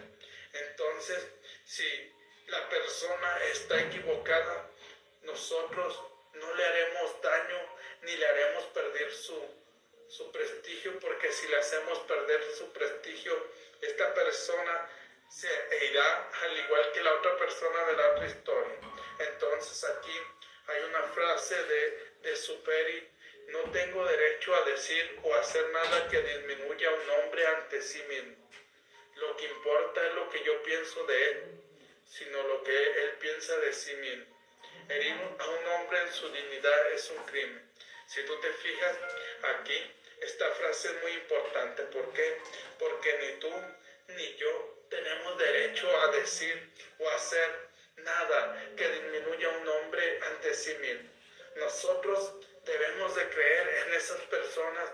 Entonces, 0.52 1.26
si 1.64 2.13
la 2.46 2.68
persona 2.68 3.44
está 3.52 3.80
equivocada, 3.80 4.70
nosotros 5.22 6.00
no 6.34 6.54
le 6.54 6.64
haremos 6.64 7.22
daño 7.22 7.58
ni 8.02 8.16
le 8.16 8.26
haremos 8.26 8.64
perder 8.64 9.12
su, 9.12 9.40
su 10.08 10.30
prestigio, 10.30 10.98
porque 11.00 11.32
si 11.32 11.48
le 11.48 11.56
hacemos 11.56 11.98
perder 12.00 12.42
su 12.56 12.72
prestigio, 12.72 13.34
esta 13.80 14.12
persona 14.14 14.90
se 15.28 15.48
irá 15.90 16.30
al 16.42 16.58
igual 16.58 16.92
que 16.92 17.02
la 17.02 17.14
otra 17.14 17.36
persona 17.38 17.84
de 17.86 17.96
la 17.96 18.10
otra 18.10 18.26
historia. 18.26 18.78
Entonces 19.18 19.84
aquí 19.84 20.16
hay 20.66 20.82
una 20.84 21.02
frase 21.04 21.62
de, 21.64 22.12
de 22.22 22.36
Superi, 22.36 23.08
no 23.48 23.70
tengo 23.70 24.04
derecho 24.06 24.54
a 24.54 24.64
decir 24.64 25.18
o 25.22 25.34
hacer 25.34 25.68
nada 25.70 26.08
que 26.08 26.20
disminuya 26.20 26.88
a 26.88 26.94
un 26.94 27.10
hombre 27.10 27.46
ante 27.46 27.82
sí 27.82 28.02
mismo. 28.04 28.36
Lo 29.16 29.36
que 29.36 29.46
importa 29.46 30.06
es 30.06 30.14
lo 30.14 30.28
que 30.30 30.42
yo 30.42 30.62
pienso 30.62 31.04
de 31.04 31.24
él, 31.24 31.64
sino 32.06 32.42
lo 32.42 32.62
que 32.62 33.02
él 33.02 33.11
piensa 33.20 33.56
de 33.58 33.73
sí 33.73 33.94
mismo. 33.96 34.26
Herir 34.88 35.16
a 35.38 35.49
un 35.49 35.66
hombre 35.68 36.00
en 36.02 36.12
su 36.12 36.30
dignidad 36.30 36.92
es 36.92 37.11
un 37.11 37.25
crimen. 37.25 37.70
Si 38.06 38.23
tú 38.25 38.38
te 38.40 38.52
fijas 38.52 38.96
aquí, 39.42 39.92
esta 40.20 40.50
frase 40.52 40.88
es 40.88 41.02
muy 41.02 41.12
importante. 41.12 41.82
¿Por 41.84 42.12
qué? 42.12 42.38
Porque 42.78 43.18
ni 43.18 43.40
tú 43.40 43.52
ni 44.08 44.37
yo 44.37 44.84
tenemos 44.90 45.38
derecho 45.38 45.88
a 46.00 46.08
decir 46.08 46.70
o 46.99 47.08
hacer 47.11 47.50
nada 47.96 48.70
que 48.76 48.88
disminuya 48.88 49.49
a 49.49 49.58
un 49.58 49.68
hombre 49.68 50.20
ante 50.23 50.54
sí 50.54 50.75
mismo. 50.75 51.08
Nosotros 51.56 52.34
debemos 52.64 53.14
de 53.14 53.28
creer 53.28 53.87
en 53.87 53.94
esas 53.94 54.20
personas. 54.23 54.90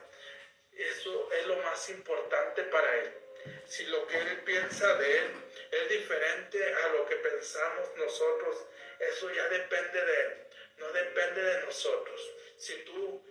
Eso 0.73 1.33
es 1.33 1.47
lo 1.47 1.57
más 1.57 1.88
importante 1.90 2.62
para 2.64 2.97
él. 2.97 3.20
Si 3.66 3.85
lo 3.87 4.06
que 4.06 4.18
él 4.18 4.38
piensa 4.44 4.94
de 4.97 5.18
él 5.18 5.32
es 5.70 5.88
diferente 5.88 6.75
a 6.75 6.88
lo 6.88 7.06
que 7.06 7.16
pensamos 7.16 7.88
nosotros, 7.97 8.66
eso 8.99 9.32
ya 9.32 9.49
depende 9.49 10.04
de 10.04 10.20
él, 10.20 10.47
no 10.78 10.92
depende 10.92 11.42
de 11.42 11.61
nosotros. 11.62 12.20
Si 12.56 12.75
tú 12.85 13.25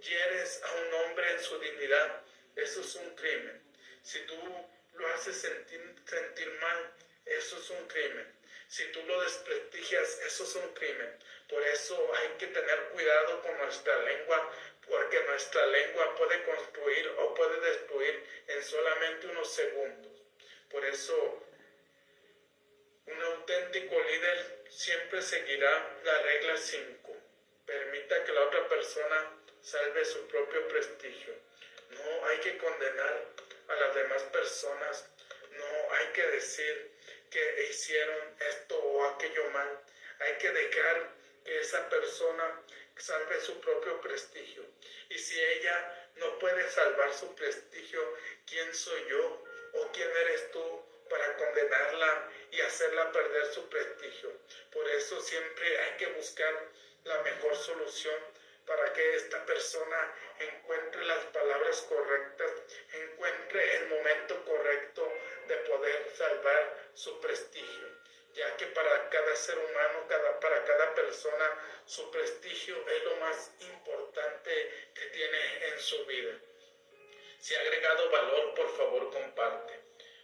hieres 0.00 0.62
a 0.62 0.74
un 0.74 0.94
hombre 0.94 1.30
en 1.32 1.40
su 1.40 1.58
dignidad, 1.58 2.22
eso 2.56 2.80
es 2.80 2.94
un 2.96 3.14
crimen. 3.14 3.62
Si 4.02 4.18
tú 4.20 4.36
lo 4.94 5.08
haces 5.14 5.36
sentir, 5.36 5.94
sentir 6.06 6.50
mal, 6.60 6.92
eso 7.26 7.58
es 7.58 7.70
un 7.70 7.86
crimen. 7.86 8.26
Si 8.68 8.84
tú 8.92 9.02
lo 9.02 9.20
desprestigias, 9.22 10.20
eso 10.26 10.44
es 10.44 10.54
un 10.56 10.74
crimen. 10.74 11.18
Por 11.50 11.62
eso 11.66 12.12
hay 12.14 12.28
que 12.38 12.46
tener 12.46 12.78
cuidado 12.90 13.42
con 13.42 13.58
nuestra 13.58 13.96
lengua, 14.02 14.52
porque 14.86 15.20
nuestra 15.24 15.66
lengua 15.66 16.14
puede 16.14 16.44
construir 16.44 17.08
o 17.18 17.34
puede 17.34 17.60
destruir 17.60 18.24
en 18.46 18.62
solamente 18.62 19.26
unos 19.26 19.52
segundos. 19.52 20.12
Por 20.70 20.84
eso 20.84 21.44
un 23.06 23.22
auténtico 23.22 24.00
líder 24.00 24.64
siempre 24.68 25.20
seguirá 25.20 25.98
la 26.04 26.22
regla 26.22 26.56
5. 26.56 27.16
Permita 27.66 28.24
que 28.24 28.32
la 28.32 28.42
otra 28.42 28.68
persona 28.68 29.36
salve 29.60 30.04
su 30.04 30.28
propio 30.28 30.68
prestigio. 30.68 31.34
No 31.90 32.26
hay 32.26 32.38
que 32.38 32.56
condenar 32.58 33.24
a 33.66 33.74
las 33.74 33.94
demás 33.96 34.22
personas. 34.24 35.10
No 35.50 35.94
hay 35.94 36.06
que 36.12 36.26
decir 36.28 36.92
que 37.28 37.66
hicieron 37.68 38.36
esto 38.38 38.78
o 38.78 39.04
aquello 39.06 39.50
mal. 39.50 39.80
Hay 40.20 40.34
que 40.34 40.50
dejar 40.50 41.19
que 41.44 41.60
esa 41.60 41.88
persona 41.88 42.62
salve 42.96 43.40
su 43.40 43.60
propio 43.60 44.00
prestigio. 44.00 44.64
Y 45.08 45.18
si 45.18 45.40
ella 45.40 46.08
no 46.16 46.38
puede 46.38 46.68
salvar 46.70 47.12
su 47.14 47.34
prestigio, 47.34 48.00
¿quién 48.46 48.74
soy 48.74 49.04
yo? 49.08 49.42
¿O 49.74 49.92
quién 49.92 50.10
eres 50.10 50.50
tú? 50.50 50.90
para 51.10 51.36
condenarla 51.36 52.30
y 52.52 52.60
hacerla 52.60 53.12
perder 53.12 53.46
su 53.52 53.68
prestigio. 53.68 54.32
Por 54.70 54.88
eso 54.90 55.20
siempre 55.20 55.78
hay 55.80 55.96
que 55.96 56.06
buscar 56.12 56.54
la 57.04 57.20
mejor 57.22 57.56
solución 57.56 58.14
para 58.64 58.92
que 58.92 59.16
esta 59.16 59.44
persona 59.44 60.14
encuentre 60.38 61.04
las 61.04 61.24
palabras 61.26 61.80
correctas, 61.82 62.52
encuentre 62.92 63.76
el 63.76 63.88
momento 63.88 64.44
correcto 64.44 65.12
de 65.48 65.56
poder 65.56 66.12
salvar 66.16 66.90
su 66.94 67.20
prestigio, 67.20 67.88
ya 68.34 68.56
que 68.56 68.66
para 68.66 69.08
cada 69.08 69.36
ser 69.36 69.58
humano, 69.58 70.06
cada, 70.08 70.40
para 70.40 70.64
cada 70.64 70.94
persona, 70.94 71.82
su 71.84 72.10
prestigio 72.10 72.76
es 72.88 73.04
lo 73.04 73.16
más 73.16 73.50
importante 73.60 74.90
que 74.94 75.06
tiene 75.06 75.68
en 75.68 75.80
su 75.80 76.04
vida. 76.06 76.32
Si 77.40 77.54
ha 77.54 77.60
agregado 77.60 78.10
valor, 78.10 78.54
por 78.54 78.76
favor 78.76 79.10
comparte. 79.10 79.80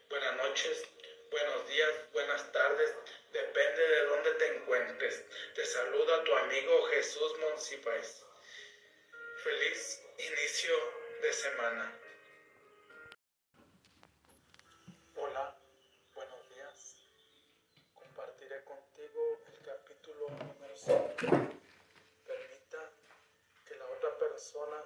Buenas 0.08 0.36
noches, 0.36 0.84
buenos 1.30 1.66
días, 1.68 1.92
buenas 2.12 2.52
tardes, 2.52 2.94
depende 3.32 3.88
de 3.88 4.04
dónde 4.04 4.30
te 4.32 4.46
encuentres. 4.46 5.24
Te 5.54 5.64
saluda 5.64 6.24
tu 6.24 6.34
amigo 6.34 6.84
Jesús 6.84 7.38
Monsipais. 7.38 8.24
Feliz 9.42 10.02
inicio 10.18 10.76
de 11.22 11.32
semana. 11.32 12.05
Permita 20.86 22.78
que 23.66 23.74
la 23.74 23.86
otra 23.86 24.16
persona 24.18 24.84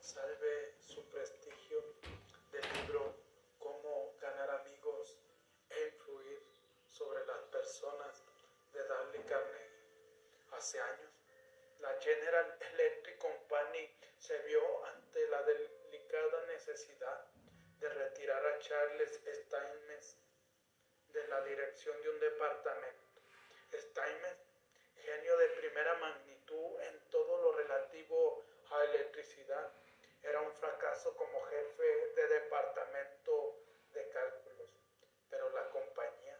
salve 0.00 0.74
su 0.80 1.08
prestigio 1.10 1.94
del 2.50 2.64
libro 2.74 3.14
Cómo 3.56 4.16
ganar 4.20 4.50
amigos 4.50 5.16
e 5.70 5.92
influir 5.94 6.42
sobre 6.88 7.24
las 7.24 7.38
personas 7.52 8.24
de 8.72 8.82
Dale 8.82 9.24
Carnegie. 9.26 9.78
Hace 10.50 10.80
años, 10.80 11.12
la 11.78 11.94
General 12.00 12.58
Electric 12.72 13.18
Company 13.18 13.96
se 14.18 14.38
vio 14.38 14.84
ante 14.86 15.28
la 15.28 15.40
delicada 15.44 16.46
necesidad 16.46 17.26
de 17.78 17.88
retirar 17.90 18.44
a 18.44 18.58
Charles 18.58 19.20
Steinmetz 19.24 20.16
de 21.12 21.28
la 21.28 21.44
dirección 21.44 22.02
de 22.02 22.10
un 22.10 22.18
departamento. 22.18 23.22
Steinmetz, 23.72 24.57
genio 25.08 25.36
de 25.38 25.48
primera 25.48 25.94
magnitud 25.94 26.80
en 26.82 27.00
todo 27.08 27.38
lo 27.38 27.52
relativo 27.52 28.44
a 28.70 28.84
electricidad, 28.84 29.72
era 30.22 30.40
un 30.42 30.52
fracaso 30.52 31.16
como 31.16 31.40
jefe 31.46 32.12
de 32.14 32.28
departamento 32.28 33.56
de 33.92 34.08
cálculos, 34.10 34.70
pero 35.30 35.48
la 35.50 35.70
compañía 35.70 36.38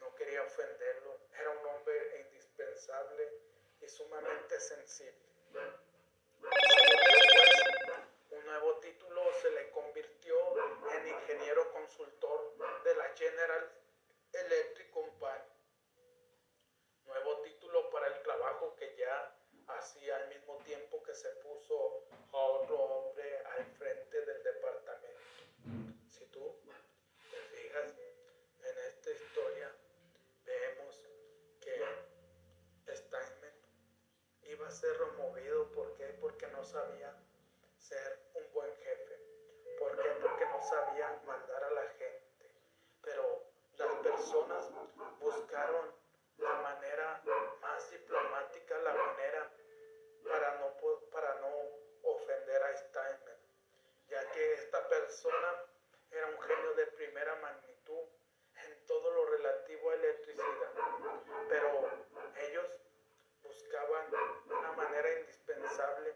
no 0.00 0.14
quería 0.14 0.42
ofenderlo. 0.44 1.18
Era 1.38 1.50
un 1.50 1.66
hombre 1.66 2.20
indispensable 2.20 3.32
y 3.80 3.88
sumamente 3.88 4.58
sensible. 4.60 5.28
Un 8.30 8.44
nuevo 8.46 8.78
título 8.78 9.32
se 9.42 9.50
le 9.50 9.70
convirtió 9.70 10.36
en 10.94 11.08
ingeniero 11.08 11.70
consultor 11.72 12.54
de 12.84 12.94
la 12.94 13.08
General 13.14 13.70
Electric 14.32 14.90
Company. 14.90 15.58
Nuevo 17.08 17.40
título 17.40 17.90
para 17.90 18.06
el 18.06 18.22
trabajo 18.22 18.76
que 18.76 18.94
ya 18.96 19.34
hacía 19.88 20.16
al 20.16 20.28
mismo 20.28 20.58
tiempo 20.58 21.02
que 21.02 21.14
se 21.14 21.30
puso 21.36 22.04
a 22.32 22.36
otro 22.36 22.76
hombre 22.76 23.38
al 23.56 23.64
frente 23.78 24.20
del 24.20 24.42
departamento. 24.42 25.18
Si 26.06 26.26
tú 26.26 26.60
te 27.30 27.36
fijas 27.56 27.94
en 28.60 28.78
esta 28.86 29.10
historia, 29.10 29.74
vemos 30.44 31.02
que 31.62 31.82
Steinmetz 32.94 33.64
iba 34.42 34.68
a 34.68 34.70
ser 34.70 34.98
removido. 34.98 35.72
¿Por 35.72 35.94
qué? 35.94 36.08
Porque 36.20 36.46
no 36.48 36.62
sabía 36.64 37.16
ser 37.78 38.20
un 38.34 38.52
buen 38.52 38.74
jefe. 38.76 39.16
¿Por 39.78 40.02
qué? 40.02 40.08
Porque 40.20 40.44
no 40.44 40.62
sabía 40.64 41.18
mandar 41.24 41.64
a 41.64 41.70
la 41.70 41.88
gente. 41.98 42.52
Pero 43.00 43.42
las 43.78 43.92
personas 44.02 44.70
buscaron 45.18 45.94
la 46.36 46.54
manera 46.60 47.22
más 47.62 47.90
diplomática, 47.90 48.78
la 48.80 48.92
manera 48.92 49.50
para 50.28 50.54
no, 50.58 50.76
para 51.10 51.34
no 51.40 51.48
ofender 52.02 52.62
a 52.62 52.76
Steinmetz, 52.76 53.48
ya 54.08 54.30
que 54.32 54.54
esta 54.54 54.88
persona 54.88 55.64
era 56.10 56.26
un 56.26 56.40
genio 56.40 56.74
de 56.74 56.86
primera 56.86 57.34
magnitud 57.36 58.08
en 58.64 58.86
todo 58.86 59.10
lo 59.10 59.26
pero 61.48 61.90
ellos 62.36 62.80
buscaban 63.42 64.06
una 64.46 64.72
manera 64.72 65.20
indispensable 65.20 66.14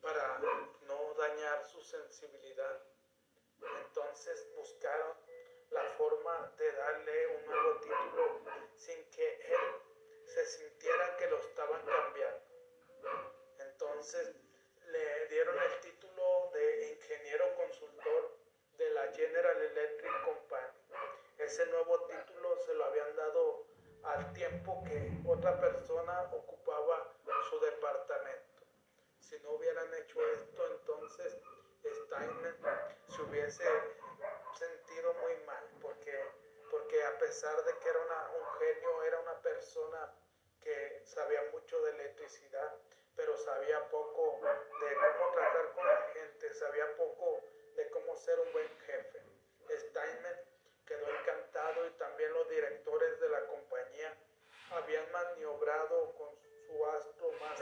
para 0.00 0.38
no 0.82 1.14
dañar 1.14 1.64
su 1.64 1.80
sensibilidad. 1.82 2.82
Entonces 3.86 4.48
buscaron 4.56 5.16
la 5.70 5.84
forma 5.96 6.52
de 6.58 6.72
darle 6.72 7.26
un 7.36 7.46
nuevo 7.46 7.80
título 7.80 8.40
sin 8.76 9.04
que 9.10 9.34
él 9.34 9.80
se 10.26 10.44
sintiera 10.46 11.16
que 11.16 11.26
lo 11.28 11.38
estaban 11.38 11.84
cambiando. 11.84 12.40
Entonces 13.58 14.34
le 14.86 15.26
dieron 15.28 15.56
el 15.58 15.80
título 15.80 16.50
de 16.52 16.90
ingeniero 16.90 17.54
consultor 17.54 18.36
de 18.78 18.90
la 18.90 19.12
General 19.12 19.62
Electric 19.62 20.24
Company. 20.24 20.66
Ese 21.38 21.66
nuevo 21.66 22.06
título 22.06 22.29
al 24.04 24.32
tiempo 24.32 24.82
que 24.84 25.20
otra 25.26 25.60
persona 25.60 26.22
ocupaba 26.32 27.12
su 27.50 27.60
departamento. 27.60 28.64
Si 29.18 29.38
no 29.40 29.52
hubieran 29.52 29.92
hecho 29.94 30.20
esto, 30.32 30.66
entonces 30.72 31.38
Steiner 31.84 32.56
se 33.08 33.22
hubiese 33.22 33.64
sentido 34.54 35.14
muy 35.14 35.36
mal, 35.46 35.64
porque, 35.80 36.24
porque 36.70 37.04
a 37.04 37.18
pesar 37.18 37.56
de 37.64 37.78
que 37.78 37.88
era 37.88 38.00
un 38.38 38.58
genio, 38.58 39.02
era 39.04 39.20
una 39.20 39.40
persona 39.40 40.14
que 40.60 41.02
sabía 41.04 41.42
mucho 41.52 41.80
de 41.82 41.90
electricidad, 41.90 42.76
pero 43.16 43.36
sabía 43.36 43.88
poco 43.90 44.40
de 44.42 44.94
cómo 44.94 45.32
tratar 45.32 45.72
con 45.72 45.86
la 45.86 46.00
gente, 46.14 46.52
sabía 46.54 46.96
poco 46.96 47.40
de 47.76 47.90
cómo 47.90 48.16
ser 48.16 48.38
un 48.40 48.52
buen 48.52 48.68
jefe. 48.80 49.22
Steinmetz 49.68 50.50
quedó 50.86 51.06
encantado 51.08 51.86
y 51.86 51.90
también 51.92 52.32
los 52.32 52.48
directores 52.48 53.20
de 53.20 53.28
la 53.28 53.46
compañía 53.46 54.16
habían 54.70 55.10
con 55.70 56.34
su 56.66 56.86
astro 56.86 57.30
más 57.40 57.60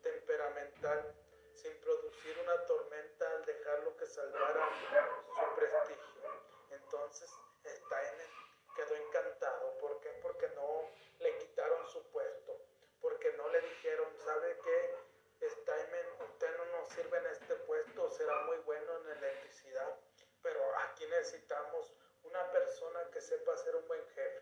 temperamental 0.00 1.12
sin 1.54 1.76
producir 1.80 2.38
una 2.38 2.64
tormenta 2.66 3.28
al 3.32 3.44
dejarlo 3.44 3.96
que 3.96 4.06
salvara 4.06 4.70
su 4.70 5.54
prestigio. 5.56 6.30
Entonces 6.70 7.28
Steinmetz 7.66 8.30
quedó 8.76 8.94
encantado. 8.94 9.76
¿Por 9.78 10.00
qué? 10.00 10.10
Porque 10.22 10.48
no 10.50 10.88
le 11.18 11.36
quitaron 11.38 11.84
su 11.88 12.00
puesto. 12.12 12.56
Porque 13.00 13.32
no 13.32 13.48
le 13.48 13.60
dijeron, 13.60 14.06
¿sabe 14.24 14.56
qué? 14.62 15.48
Steinmetz, 15.48 16.20
usted 16.30 16.56
no 16.58 16.64
nos 16.78 16.88
sirve 16.90 17.18
en 17.18 17.26
este 17.26 17.54
puesto, 17.56 18.08
será 18.10 18.40
muy 18.42 18.58
bueno 18.58 18.98
en 18.98 19.18
electricidad, 19.18 19.98
pero 20.42 20.60
aquí 20.78 21.06
necesitamos 21.06 21.92
una 22.22 22.52
persona 22.52 23.00
que 23.12 23.20
sepa 23.20 23.56
ser 23.56 23.74
un 23.74 23.86
buen 23.88 24.04
jefe. 24.10 24.37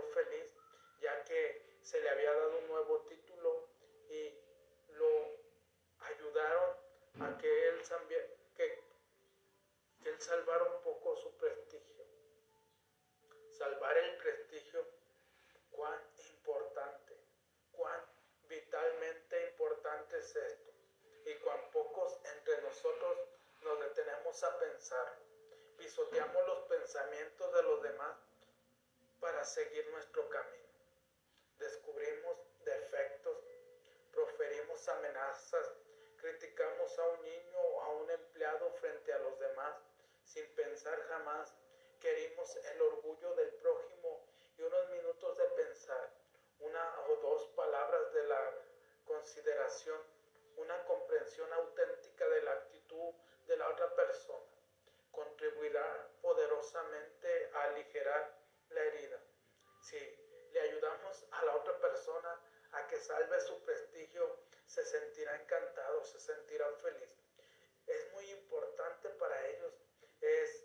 Feliz 0.00 0.54
ya 1.02 1.24
que 1.24 1.76
se 1.82 2.00
le 2.00 2.08
había 2.08 2.32
dado 2.32 2.58
un 2.58 2.68
nuevo 2.68 3.00
título 3.00 3.68
y 4.08 4.32
lo 4.94 5.36
ayudaron 5.98 6.76
a 7.20 7.36
que 7.38 7.68
él, 7.68 7.82
que, 8.56 8.80
que 10.02 10.08
él 10.08 10.20
salvara 10.20 10.64
un 10.64 10.82
poco 10.82 11.16
su 11.16 11.36
prestigio. 11.36 12.04
Salvar 13.50 13.96
el 13.98 14.16
prestigio, 14.16 14.86
cuán 15.70 16.00
importante, 16.30 17.16
cuán 17.72 18.00
vitalmente 18.48 19.50
importante 19.50 20.18
es 20.18 20.36
esto. 20.36 20.70
Y 21.26 21.34
cuán 21.36 21.70
pocos 21.70 22.18
entre 22.36 22.62
nosotros 22.62 23.18
nos 23.62 23.80
detenemos 23.80 24.42
a 24.42 24.58
pensar. 24.58 25.18
Pisoteamos 25.76 26.46
los 26.46 26.58
pensamientos 26.68 27.52
de 27.54 27.62
los 27.62 27.82
demás 27.82 28.16
para 29.22 29.44
seguir 29.44 29.88
nuestro 29.92 30.28
camino. 30.28 30.66
Descubrimos 31.56 32.38
defectos, 32.64 33.38
proferimos 34.10 34.88
amenazas, 34.88 35.72
criticamos 36.16 36.98
a 36.98 37.06
un 37.06 37.22
niño 37.22 37.60
o 37.60 37.82
a 37.82 37.88
un 37.90 38.10
empleado 38.10 38.68
frente 38.80 39.12
a 39.12 39.18
los 39.20 39.38
demás 39.38 39.76
sin 40.24 40.44
pensar 40.56 41.00
jamás 41.08 41.54
que 42.00 42.10
herimos 42.10 42.56
el 42.56 42.82
orgullo 42.82 43.34
del 43.36 43.50
prójimo 43.54 44.26
y 44.58 44.62
unos 44.62 44.90
minutos 44.90 45.38
de 45.38 45.44
pensar, 45.50 46.10
una 46.58 47.00
o 47.06 47.16
dos 47.16 47.46
palabras 47.54 48.12
de 48.12 48.24
la 48.24 48.54
consideración, 49.04 50.00
una 50.56 50.84
comprensión 50.84 51.52
auténtica 51.52 52.28
de 52.28 52.42
la 52.42 52.52
actitud 52.54 53.14
de 53.46 53.56
la 53.56 53.68
otra 53.68 53.94
persona, 53.94 54.52
si 59.82 59.98
le 60.52 60.60
ayudamos 60.60 61.26
a 61.32 61.44
la 61.44 61.56
otra 61.56 61.76
persona 61.80 62.40
a 62.70 62.86
que 62.86 62.96
salve 62.98 63.40
su 63.40 63.60
prestigio, 63.64 64.38
se 64.64 64.84
sentirá 64.84 65.34
encantado, 65.42 66.04
se 66.04 66.20
sentirá 66.20 66.70
feliz. 66.76 67.10
Es 67.86 68.12
muy 68.12 68.30
importante 68.30 69.08
para 69.10 69.46
ellos. 69.48 69.74
Es, 70.20 70.64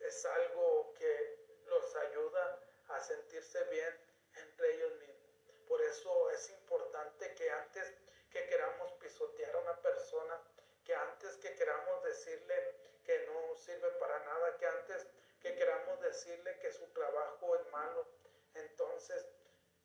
es 0.00 0.24
algo 0.26 0.92
que 0.94 1.38
los 1.66 1.96
ayuda 1.96 2.60
a 2.88 3.00
sentirse 3.00 3.64
bien 3.64 3.98
entre 4.36 4.74
ellos 4.74 4.92
mismos. 4.98 5.30
Por 5.66 5.80
eso 5.80 6.30
es 6.30 6.50
importante 6.50 7.34
que 7.34 7.50
antes 7.50 7.94
que 8.30 8.46
queramos 8.46 8.92
pisotear 9.00 9.56
a 9.56 9.58
una 9.60 9.80
persona, 9.80 10.38
que 10.84 10.94
antes 10.94 11.38
que 11.38 11.54
queramos 11.54 12.04
decirle 12.04 12.74
que 13.04 13.26
no 13.26 13.56
sirve 13.56 13.90
para 13.92 14.18
nada, 14.20 14.56
que 14.58 14.66
antes 14.66 15.06
que 15.40 15.54
queramos 15.54 16.00
decirle 16.00 16.58
que 16.58 16.70
su 16.72 16.86
trabajo 16.88 17.56
es 17.56 17.66
malo, 17.70 18.06
entonces 18.54 19.26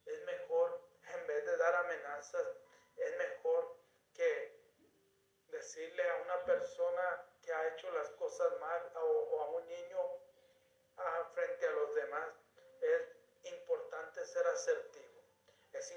es 0.06 0.24
mejor, 0.26 0.82
en 1.14 1.28
vez 1.28 1.46
de 1.46 1.58
dar 1.58 1.76
amenazas, 1.76 2.48
es 2.96 3.18
mejor 3.18 3.78
que 4.14 4.60
decirle 5.48 6.10
a 6.10 6.16
una 6.18 6.46
persona 6.46 7.26
que 7.42 7.54
ha 7.54 7.68
hecho 7.70 7.92
las 7.92 8.10
cosas 8.12 8.60
mal 8.60 8.92
o, 8.96 9.42
a 9.42 9.50
un 9.50 9.68
niño 9.68 10.00
frente 11.34 11.68
a 11.68 11.72
los 11.72 11.96
demás, 11.96 12.30
es 12.82 13.54
importante 13.54 14.26
ser 14.26 14.46
asertivo. 14.48 15.22
Es 15.72 15.94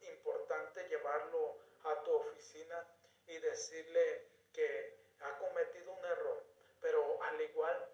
importante 0.00 0.88
llevarlo 0.88 1.58
a 1.84 2.02
tu 2.02 2.12
oficina 2.12 2.86
y 3.26 3.38
decirle 3.38 4.26
que 4.52 4.98
ha 5.20 5.38
cometido 5.38 5.92
un 5.92 6.04
error, 6.04 6.44
pero 6.80 7.22
al 7.22 7.40
igual 7.40 7.88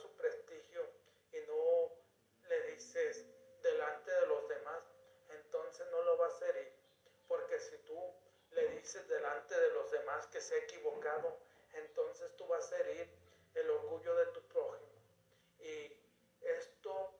su 0.00 0.10
prestigio 0.16 0.82
y 1.32 1.38
no 1.46 1.92
le 2.48 2.62
dices 2.72 3.26
delante 3.62 4.10
de 4.10 4.26
los 4.26 4.48
demás, 4.48 4.82
entonces 5.30 5.86
no 5.90 6.02
lo 6.02 6.16
va 6.16 6.26
a 6.26 6.28
hacer. 6.28 6.72
Porque 7.28 7.58
si 7.60 7.76
tú 7.78 8.14
le 8.52 8.68
dices 8.68 9.06
delante 9.08 9.58
de 9.58 9.70
los 9.70 9.90
demás 9.90 10.26
que 10.28 10.40
se 10.40 10.54
ha 10.54 10.58
equivocado, 10.58 11.38
entonces 11.74 12.34
tú 12.36 12.46
vas 12.46 12.72
a 12.72 12.78
herir 12.78 13.08
el 13.54 13.70
orgullo 13.70 14.14
de 14.14 14.26
tu 14.26 14.40
prójimo. 14.48 14.92
Y 15.58 15.92
esto 16.40 17.12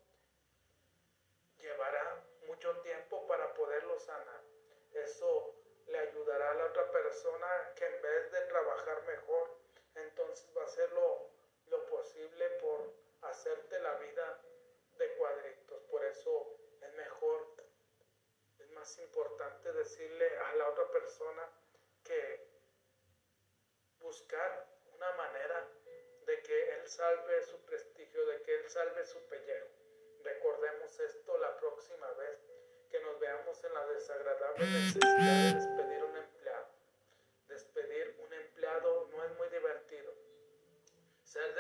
llevará 1.59 2.25
mucho 2.47 2.79
tiempo 2.81 3.27
para 3.27 3.53
poderlo 3.55 3.99
sanar. 3.99 4.43
Eso 4.95 5.55
le 5.89 5.99
ayudará 5.99 6.53
a 6.53 6.55
la 6.55 6.65
otra 6.67 6.91
persona 6.91 7.73
que 7.75 7.85
en 7.85 8.03
vez 8.03 8.33
de 8.33 8.41
trabajar 8.43 9.03
mejor, 9.05 9.59
entonces 9.95 10.49
va 10.57 10.63
a 10.63 10.67
hacer 10.67 10.91
lo, 10.93 11.31
lo 11.69 11.87
posible 11.87 12.49
por 12.61 12.93
hacerte 13.23 13.79
la 13.81 13.95
vida 13.95 14.41
de 14.99 15.13
cuadritos. 15.15 15.83
Por 15.85 16.05
eso 16.05 16.57
es 16.81 16.93
mejor, 16.95 17.47
es 18.59 18.71
más 18.71 18.99
importante 18.99 19.73
decirle 19.73 20.37
a 20.39 20.55
la 20.57 20.69
otra 20.69 20.91
persona 20.91 21.49
que 22.03 22.49
buscar 24.01 24.67
una 24.95 25.13
manera 25.13 25.69
de 26.27 26.43
que 26.43 26.71
Él 26.75 26.89
salve 26.89 27.43
su 27.43 27.65
prestigio, 27.65 28.27
de 28.27 28.43
que 28.43 28.55
Él 28.55 28.71
salve 28.71 29.05
su 29.05 29.21
pellejo. 29.27 29.69
Esto 30.99 31.37
la 31.39 31.57
próxima 31.59 32.11
vez 32.13 32.39
que 32.91 32.99
nos 33.01 33.21
veamos 33.21 33.63
en 33.65 33.75
la 33.75 33.87
desagradable 33.87 34.65
necesidad 34.65 35.53
de 35.53 35.55
despedir 35.55 36.05
un 36.05 36.17
empleado. 36.17 36.69
Despedir 37.49 38.17
un 38.25 38.33
empleado 38.33 39.09
no 39.13 39.25
es 39.25 39.31
muy 39.37 39.49
divertido. 39.51 40.15
Ser 41.23 41.55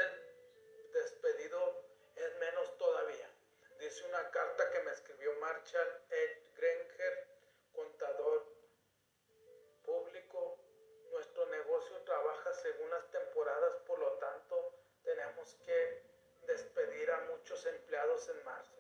despedido 0.91 1.85
es 2.15 2.37
menos 2.39 2.79
todavía. 2.79 3.31
Dice 3.79 4.07
una 4.07 4.31
carta 4.31 4.71
que 4.71 4.81
me 4.81 4.93
escribió 4.93 5.35
Marshall 5.35 6.03
Ed 6.09 6.39
Granger, 6.57 7.29
contador 7.75 8.47
público 9.85 10.59
nuestro 11.11 11.47
negocio 11.47 11.97
trabaja 12.05 12.55
según 12.55 12.89
las 12.89 13.11
temporadas, 13.11 13.77
por 13.87 13.99
lo 13.99 14.13
tanto 14.13 14.73
tenemos 15.05 15.55
que 15.65 16.03
despedir 16.47 17.11
a 17.11 17.21
muchos 17.33 17.67
empleados 17.67 18.29
en 18.31 18.45
marzo. 18.45 18.77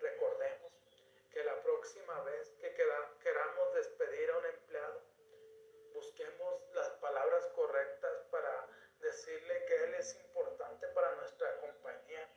Recordemos 0.00 0.72
que 1.32 1.42
la 1.44 1.60
próxima 1.62 2.22
vez 2.22 2.50
que 2.60 2.72
queramos 2.74 3.74
despedir 3.74 4.30
a 4.30 4.38
un 4.38 4.46
empleado, 4.46 5.02
busquemos 5.92 6.62
las 6.72 6.88
palabras 7.00 7.46
correctas 7.48 8.22
para 8.30 8.68
decirle 9.00 9.64
que 9.66 9.84
él 9.84 9.94
es 9.94 10.14
importante 10.20 10.86
para 10.88 11.14
nuestra 11.16 11.60
compañía, 11.60 12.28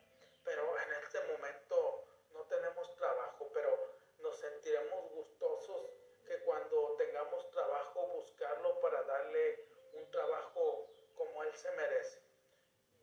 pero 0.44 0.76
en 0.80 0.94
este 1.04 1.20
momento 1.32 2.04
no 2.34 2.44
tenemos 2.46 2.96
trabajo, 2.96 3.50
pero 3.54 3.94
nos 4.20 4.38
sentiremos 4.38 5.12
gustosos 5.12 5.92
que 6.26 6.40
cuando 6.40 6.96
tengamos 6.98 7.50
trabajo 7.52 8.08
buscarlo 8.08 8.80
para 8.80 9.04
darle 9.04 9.66
un 9.94 10.10
trabajo 10.10 10.88
como 11.16 11.44
él 11.44 11.54
se 11.56 11.72
merece. 11.74 12.20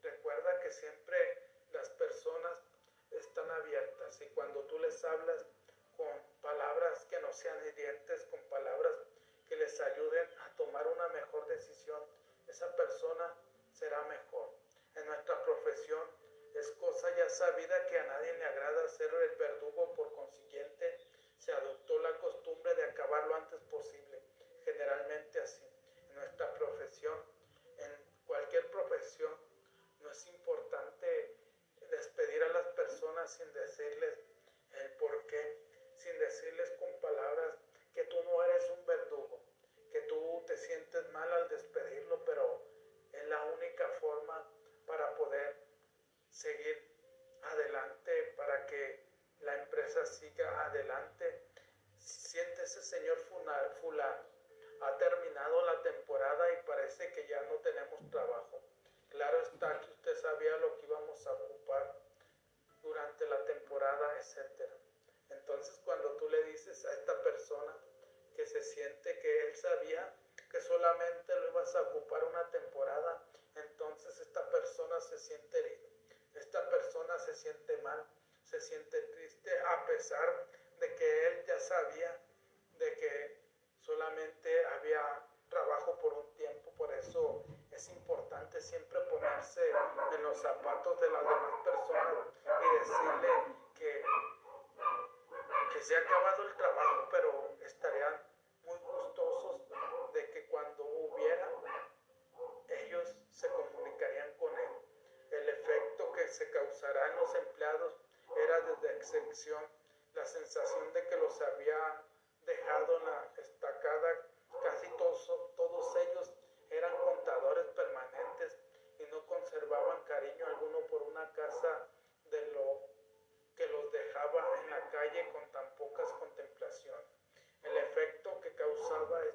Recuerda 0.02 0.57
siempre 0.72 1.42
las 1.72 1.88
personas 1.90 2.58
están 3.10 3.50
abiertas 3.50 4.20
y 4.20 4.26
cuando 4.30 4.60
tú 4.64 4.78
les 4.78 5.04
hablas 5.04 5.46
con 5.96 6.08
palabras 6.42 7.04
que 7.10 7.20
no 7.20 7.32
sean 7.32 7.58
hirientes, 7.66 8.26
con 8.26 8.40
palabras 8.48 8.94
que 9.48 9.56
les 9.56 9.80
ayuden 9.80 10.28
a 10.40 10.56
tomar 10.56 10.86
una 10.86 11.08
mejor 11.08 11.46
decisión, 11.46 12.00
esa 12.46 12.74
persona 12.76 13.34
será 13.72 14.02
mejor. 14.04 14.50
En 14.94 15.06
nuestra 15.06 15.42
profesión 15.44 16.02
es 16.54 16.70
cosa 16.72 17.14
ya 17.16 17.28
sabida 17.28 17.86
que 17.86 17.98
a 17.98 18.04
nadie 18.04 18.32
le 18.34 18.44
agrada 18.44 18.88
ser 18.88 19.12
el 19.12 19.36
verdugo, 19.36 19.94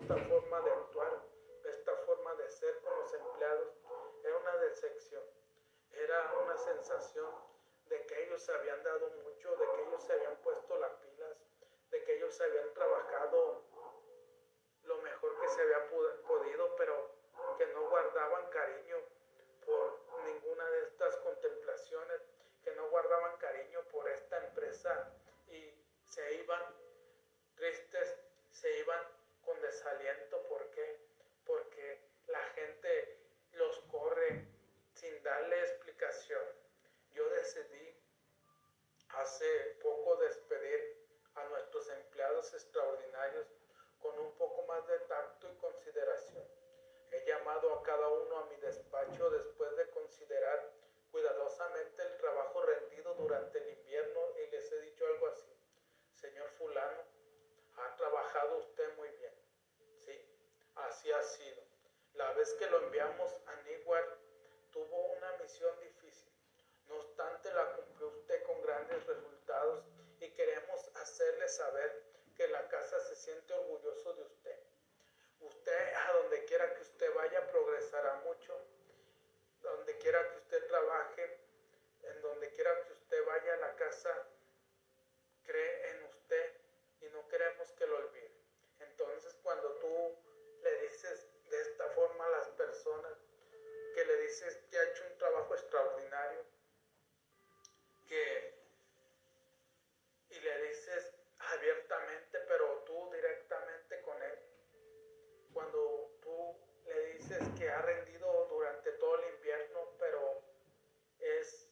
esta 0.04 0.18
forma 0.18 0.62
de 0.62 0.72
actuar, 0.72 1.24
esta 1.64 1.96
forma 2.06 2.36
de 2.36 2.50
ser 2.50 2.80
con 2.82 3.00
los 3.00 3.14
empleados, 3.14 3.68
era 4.24 4.38
una 4.38 4.58
decepción 4.58 5.24
sensación 6.64 7.30
de 7.90 8.06
que 8.06 8.24
ellos 8.24 8.42
se 8.42 8.54
habían 8.54 8.82
dado 8.84 9.10
mucho, 9.24 9.56
de 9.56 9.66
que 9.76 9.82
ellos 9.88 10.04
se 10.04 10.14
habían 10.14 10.36
puesto 10.38 10.78
las 10.78 10.94
pilas, 10.94 11.38
de 11.92 12.04
que 12.04 12.16
ellos 12.18 12.34
se 12.34 12.44
habían 12.44 12.74
trabajado 12.74 13.64
lo 14.84 14.98
mejor 14.98 15.40
que 15.40 15.48
se 15.50 15.62
había 15.62 15.90
podido, 15.90 16.76
pero 16.76 17.10
que 17.58 17.68
no 17.68 17.90
guardaban 17.90 18.50
cariño 18.50 18.98
por 19.66 20.00
ninguna 20.26 20.70
de 20.70 20.84
estas 20.84 21.16
contemplaciones, 21.18 22.22
que 22.64 22.76
no 22.76 22.90
guardaban 22.90 23.38
cariño 23.38 23.82
por 23.92 24.08
esta 24.10 24.38
empresa 24.46 25.14
y 25.48 25.74
se 26.06 26.36
iban 26.36 26.64
tristes, 27.56 28.18
se 28.52 28.80
iban 28.80 29.08
con 29.44 29.62
desaliento. 29.62 30.42
¿Por 30.44 30.70
qué? 30.72 31.00
Porque 31.46 32.00
la 32.28 32.42
gente 32.56 33.20
los 33.54 33.80
corre 33.92 34.48
sin 34.94 35.22
darle 35.24 35.60
explicación. 35.62 36.42
Yo 37.12 37.30
decidí 37.30 37.96
hace 39.10 39.78
poco 39.82 40.16
despedir 40.18 40.98
a 41.36 41.44
nuestros 41.46 41.83
empleados 41.94 42.54
extraordinarios 42.54 43.48
con 44.02 44.18
un 44.20 44.32
poco 44.34 44.64
más 44.64 44.86
de 44.88 45.00
tacto 45.00 45.48
y 45.50 45.56
consideración. 45.56 46.44
He 47.12 47.26
llamado 47.26 47.74
a 47.74 47.84
cada 47.84 48.08
uno 48.08 48.38
a 48.40 48.46
mi 48.46 48.56
despacho 48.58 49.30
después 49.30 49.76
de 49.78 49.90
considerar 49.92 50.72
cuidadosamente 51.12 52.02
el 52.02 52.18
trabajo 52.18 52.62
rendido 52.64 53.14
durante 53.14 53.60
el 53.60 53.78
invierno 53.78 54.20
y 54.40 54.52
les 54.52 54.72
he 54.72 54.82
dicho 54.82 55.06
algo 55.06 55.28
así. 55.28 55.56
Señor 56.16 56.50
fulano, 56.58 57.04
ha 57.78 57.96
trabajado 57.96 58.58
usted 58.58 58.96
muy 58.98 59.10
bien. 59.10 59.34
Sí, 59.98 60.20
así 60.76 61.12
ha 61.12 61.22
sido. 61.22 61.62
La 62.16 62.32
vez 62.34 62.54
que 62.54 62.68
lo 62.68 62.84
enviamos 62.84 63.32
a 63.46 63.56
Newark 63.64 64.18
tuvo 64.72 65.14
una 65.14 65.38
misión 65.38 65.80
difícil. 65.80 66.32
No 66.88 66.96
obstante, 66.96 67.54
la 67.54 67.76
cumplió 67.76 68.08
usted 68.08 68.44
con 68.44 68.62
grandes 68.62 69.06
resultados 69.06 69.86
y 70.20 70.30
queremos 70.32 70.73
hacerle 71.14 71.48
saber 71.48 72.04
que 72.36 72.48
la 72.48 72.68
casa 72.70 73.00
se 73.02 73.16
siente 73.16 73.54
orgulloso 73.54 74.14
de 74.16 74.24
usted. 74.24 74.60
Usted, 75.42 75.94
a 75.94 76.14
donde 76.14 76.44
quiera 76.46 76.74
que 76.74 76.82
usted 76.82 77.14
vaya, 77.14 77.46
progresará 77.52 78.16
mucho. 78.26 78.60
Donde 79.62 79.96
quiera 80.00 80.28
que 80.32 80.38
usted 80.38 80.66
trabaje, 80.66 81.38
en 82.02 82.22
donde 82.24 82.50
quiera 82.54 82.84
que 82.86 82.94
usted 82.94 83.26
vaya, 83.28 83.56
la 83.58 83.76
casa 83.76 84.28
cree 85.44 85.92
en 85.92 86.04
usted 86.06 86.54
y 87.02 87.10
no 87.10 87.28
queremos 87.28 87.72
que 87.74 87.86
lo 87.86 87.98
olvide. 87.98 88.32
Entonces, 88.80 89.38
cuando 89.44 89.72
tú 89.74 90.18
le 90.64 90.82
dices 90.82 91.28
de 91.48 91.62
esta 91.62 91.90
forma 91.90 92.26
a 92.26 92.30
las 92.30 92.48
personas 92.50 93.14
que 93.94 94.04
le 94.04 94.18
dices 94.24 94.58
que 94.72 94.80
ha 94.80 94.84
hecho 94.86 95.04
un 95.12 95.18
trabajo 95.20 95.54
extraordinario, 95.54 96.44
que 98.08 98.64
y 100.34 100.40
le 100.40 100.68
dices 100.68 101.14
abiertamente, 101.38 102.40
pero 102.48 102.84
tú 102.86 103.12
directamente 103.14 104.02
con 104.02 104.22
él. 104.22 104.40
Cuando 105.54 106.18
tú 106.22 106.58
le 106.86 107.14
dices 107.14 107.44
que 107.58 107.70
ha 107.70 107.82
rendido 107.82 108.48
durante 108.50 108.92
todo 108.94 109.20
el 109.20 109.36
invierno, 109.36 109.96
pero 110.00 110.42
es 111.20 111.70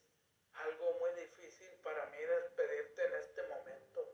algo 0.54 0.92
muy 1.00 1.10
difícil 1.14 1.70
para 1.82 2.06
mí 2.06 2.18
despedirte 2.18 3.04
en 3.04 3.14
este 3.14 3.42
momento. 3.48 4.08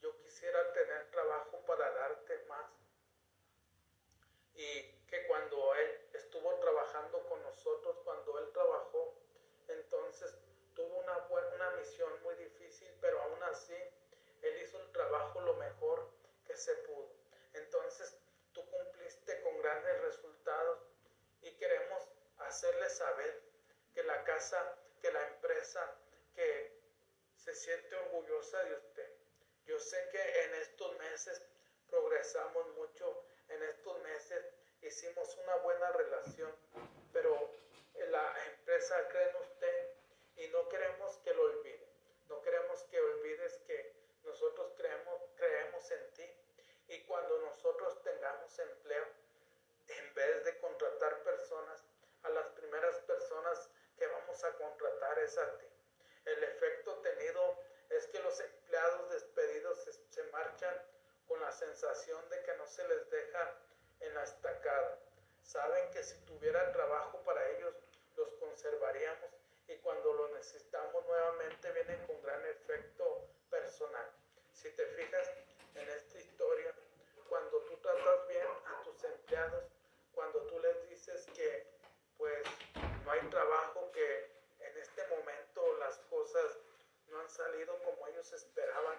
Yo 0.00 0.16
quisiera 0.16 0.72
tener 0.72 1.10
trabajo 1.10 1.62
para 1.66 1.90
darte 1.90 2.38
más 2.48 2.70
y 4.54 4.82
que 5.08 5.26
cuando 5.26 5.74
Él 5.74 6.08
estuvo 6.14 6.54
trabajando 6.58 7.22
con 7.28 7.42
nosotros, 7.42 7.98
cuando 8.04 8.38
Él 8.38 8.50
trabajó, 8.52 9.14
entonces 9.68 10.34
tuvo 10.74 10.98
una, 10.98 11.16
una 11.54 11.70
misión 11.72 12.10
muy 12.22 12.34
difícil, 12.36 12.88
pero 13.00 13.20
aún 13.20 13.42
así 13.44 13.74
Él 14.42 14.62
hizo 14.62 14.80
el 14.80 14.90
trabajo 14.92 15.40
lo 15.40 15.54
mejor 15.54 16.08
que 16.46 16.56
se 16.56 16.74
pudo. 16.76 17.10
Entonces 17.54 18.16
tú 18.52 18.64
cumpliste 18.70 19.40
con 19.42 19.58
grandes 19.58 20.00
resultados 20.02 20.78
y 21.42 21.50
queremos 21.52 22.02
hacerle 22.38 22.88
saber 22.88 23.42
que 23.94 24.02
la 24.04 24.24
casa, 24.24 24.76
que 25.00 25.12
la 25.12 25.26
empresa, 25.28 25.94
que 26.34 26.80
se 27.36 27.54
siente 27.54 27.94
orgullosa 27.96 28.62
de 28.64 28.74
usted. 28.74 29.12
Yo 29.66 29.78
sé 29.78 30.08
que 30.10 30.44
en 30.44 30.54
estos 30.54 30.98
meses 30.98 31.42
progresamos 31.88 32.66
mucho 32.76 33.24
en 33.48 33.62
estos 33.64 34.00
meses 34.02 34.46
hicimos 34.80 35.36
una 35.36 35.56
buena 35.56 35.90
relación, 35.92 36.50
pero 37.12 37.50
la 38.08 38.46
empresa 38.82 39.08
cree 39.10 39.28
en 39.28 39.36
usted 39.36 39.90
y 40.36 40.48
no 40.48 40.68
queremos 40.68 41.16
que 41.18 41.32
lo 41.34 41.42
olvide. 41.44 41.86
No 42.28 42.42
queremos 42.42 42.82
que 42.84 43.00
olvides 43.00 43.58
que 43.66 43.94
nosotros 44.24 44.72
creemos, 44.76 45.22
creemos 45.36 45.90
en 45.92 46.12
ti 46.14 46.26
y 46.88 47.04
cuando 47.04 47.38
nosotros 47.42 48.02
tengamos 48.02 48.58
empleo, 48.58 49.06
en 49.86 50.14
vez 50.14 50.44
de 50.44 50.58
contratar 50.58 51.22
personas, 51.22 51.84
a 52.24 52.30
las 52.30 52.48
primeras 52.50 52.98
personas 53.00 53.70
que 53.96 54.06
vamos 54.06 54.42
a 54.42 54.52
contratar 54.56 55.18
es 55.20 55.38
a 55.38 55.58
ti. 55.58 55.66
El 56.24 56.42
efecto 56.42 56.96
tenido 57.02 57.58
es 57.88 58.06
que 58.08 58.18
los 58.20 58.40
empleados 58.40 59.10
despedidos 59.10 59.78
se, 59.84 59.92
se 59.92 60.22
marchan 60.24 60.74
con 61.28 61.40
la 61.40 61.52
sensación 61.52 62.28
de 62.30 62.42
que 62.42 62.54
no 62.56 62.66
se 62.66 62.86
les 62.88 63.08
deja 63.10 63.54
en 64.00 64.14
la 64.14 64.24
estacada. 64.24 64.98
Saben 65.42 65.90
que 65.90 66.02
si 66.02 66.18
tuviera 66.24 66.72
trabajo 66.72 67.22
para 67.24 67.48
ellos, 67.50 67.74
los 67.74 67.81
conservaríamos 68.62 69.30
y 69.66 69.76
cuando 69.78 70.12
lo 70.12 70.28
necesitamos 70.36 71.04
nuevamente 71.06 71.72
vienen 71.72 72.06
con 72.06 72.22
gran 72.22 72.44
efecto 72.46 73.26
personal. 73.50 74.06
Si 74.52 74.70
te 74.70 74.86
fijas 74.86 75.28
en 75.74 75.88
esta 75.88 76.18
historia, 76.18 76.72
cuando 77.28 77.58
tú 77.62 77.76
tratas 77.78 78.28
bien 78.28 78.46
a 78.66 78.82
tus 78.84 79.02
empleados, 79.02 79.64
cuando 80.14 80.42
tú 80.46 80.60
les 80.60 80.88
dices 80.90 81.26
que 81.34 81.66
pues 82.16 82.42
no 83.04 83.10
hay 83.10 83.20
trabajo, 83.30 83.90
que 83.92 84.30
en 84.60 84.78
este 84.78 85.06
momento 85.08 85.76
las 85.78 85.96
cosas 86.10 86.58
no 87.08 87.18
han 87.18 87.30
salido 87.30 87.76
como 87.82 88.06
ellos 88.08 88.32
esperaban, 88.32 88.98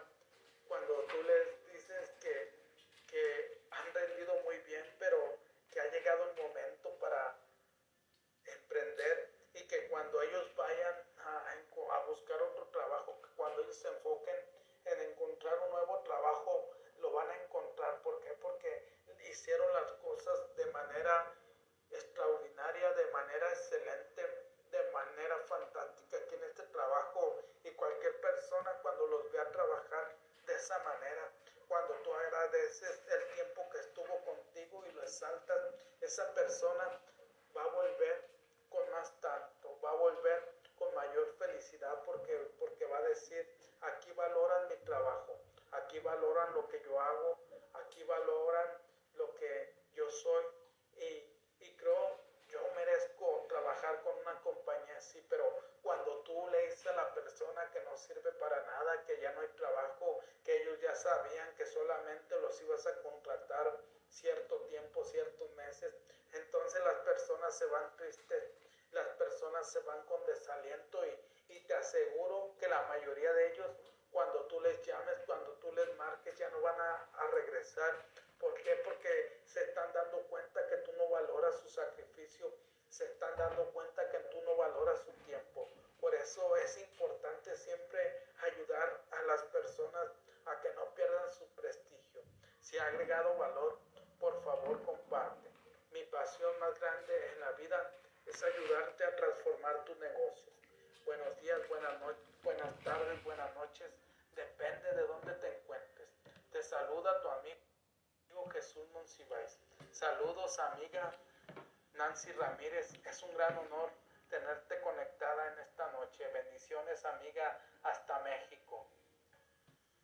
cuando 0.68 0.94
tú 1.06 1.24
les 1.24 1.74
dices 1.74 2.12
que, 2.20 2.52
que 3.08 3.62
han 3.72 3.94
rendido 3.94 4.36
muy 4.44 4.58
bien, 4.60 4.86
pero 5.00 5.38
que 5.72 5.80
ha 5.80 5.90
llegado 5.90 6.33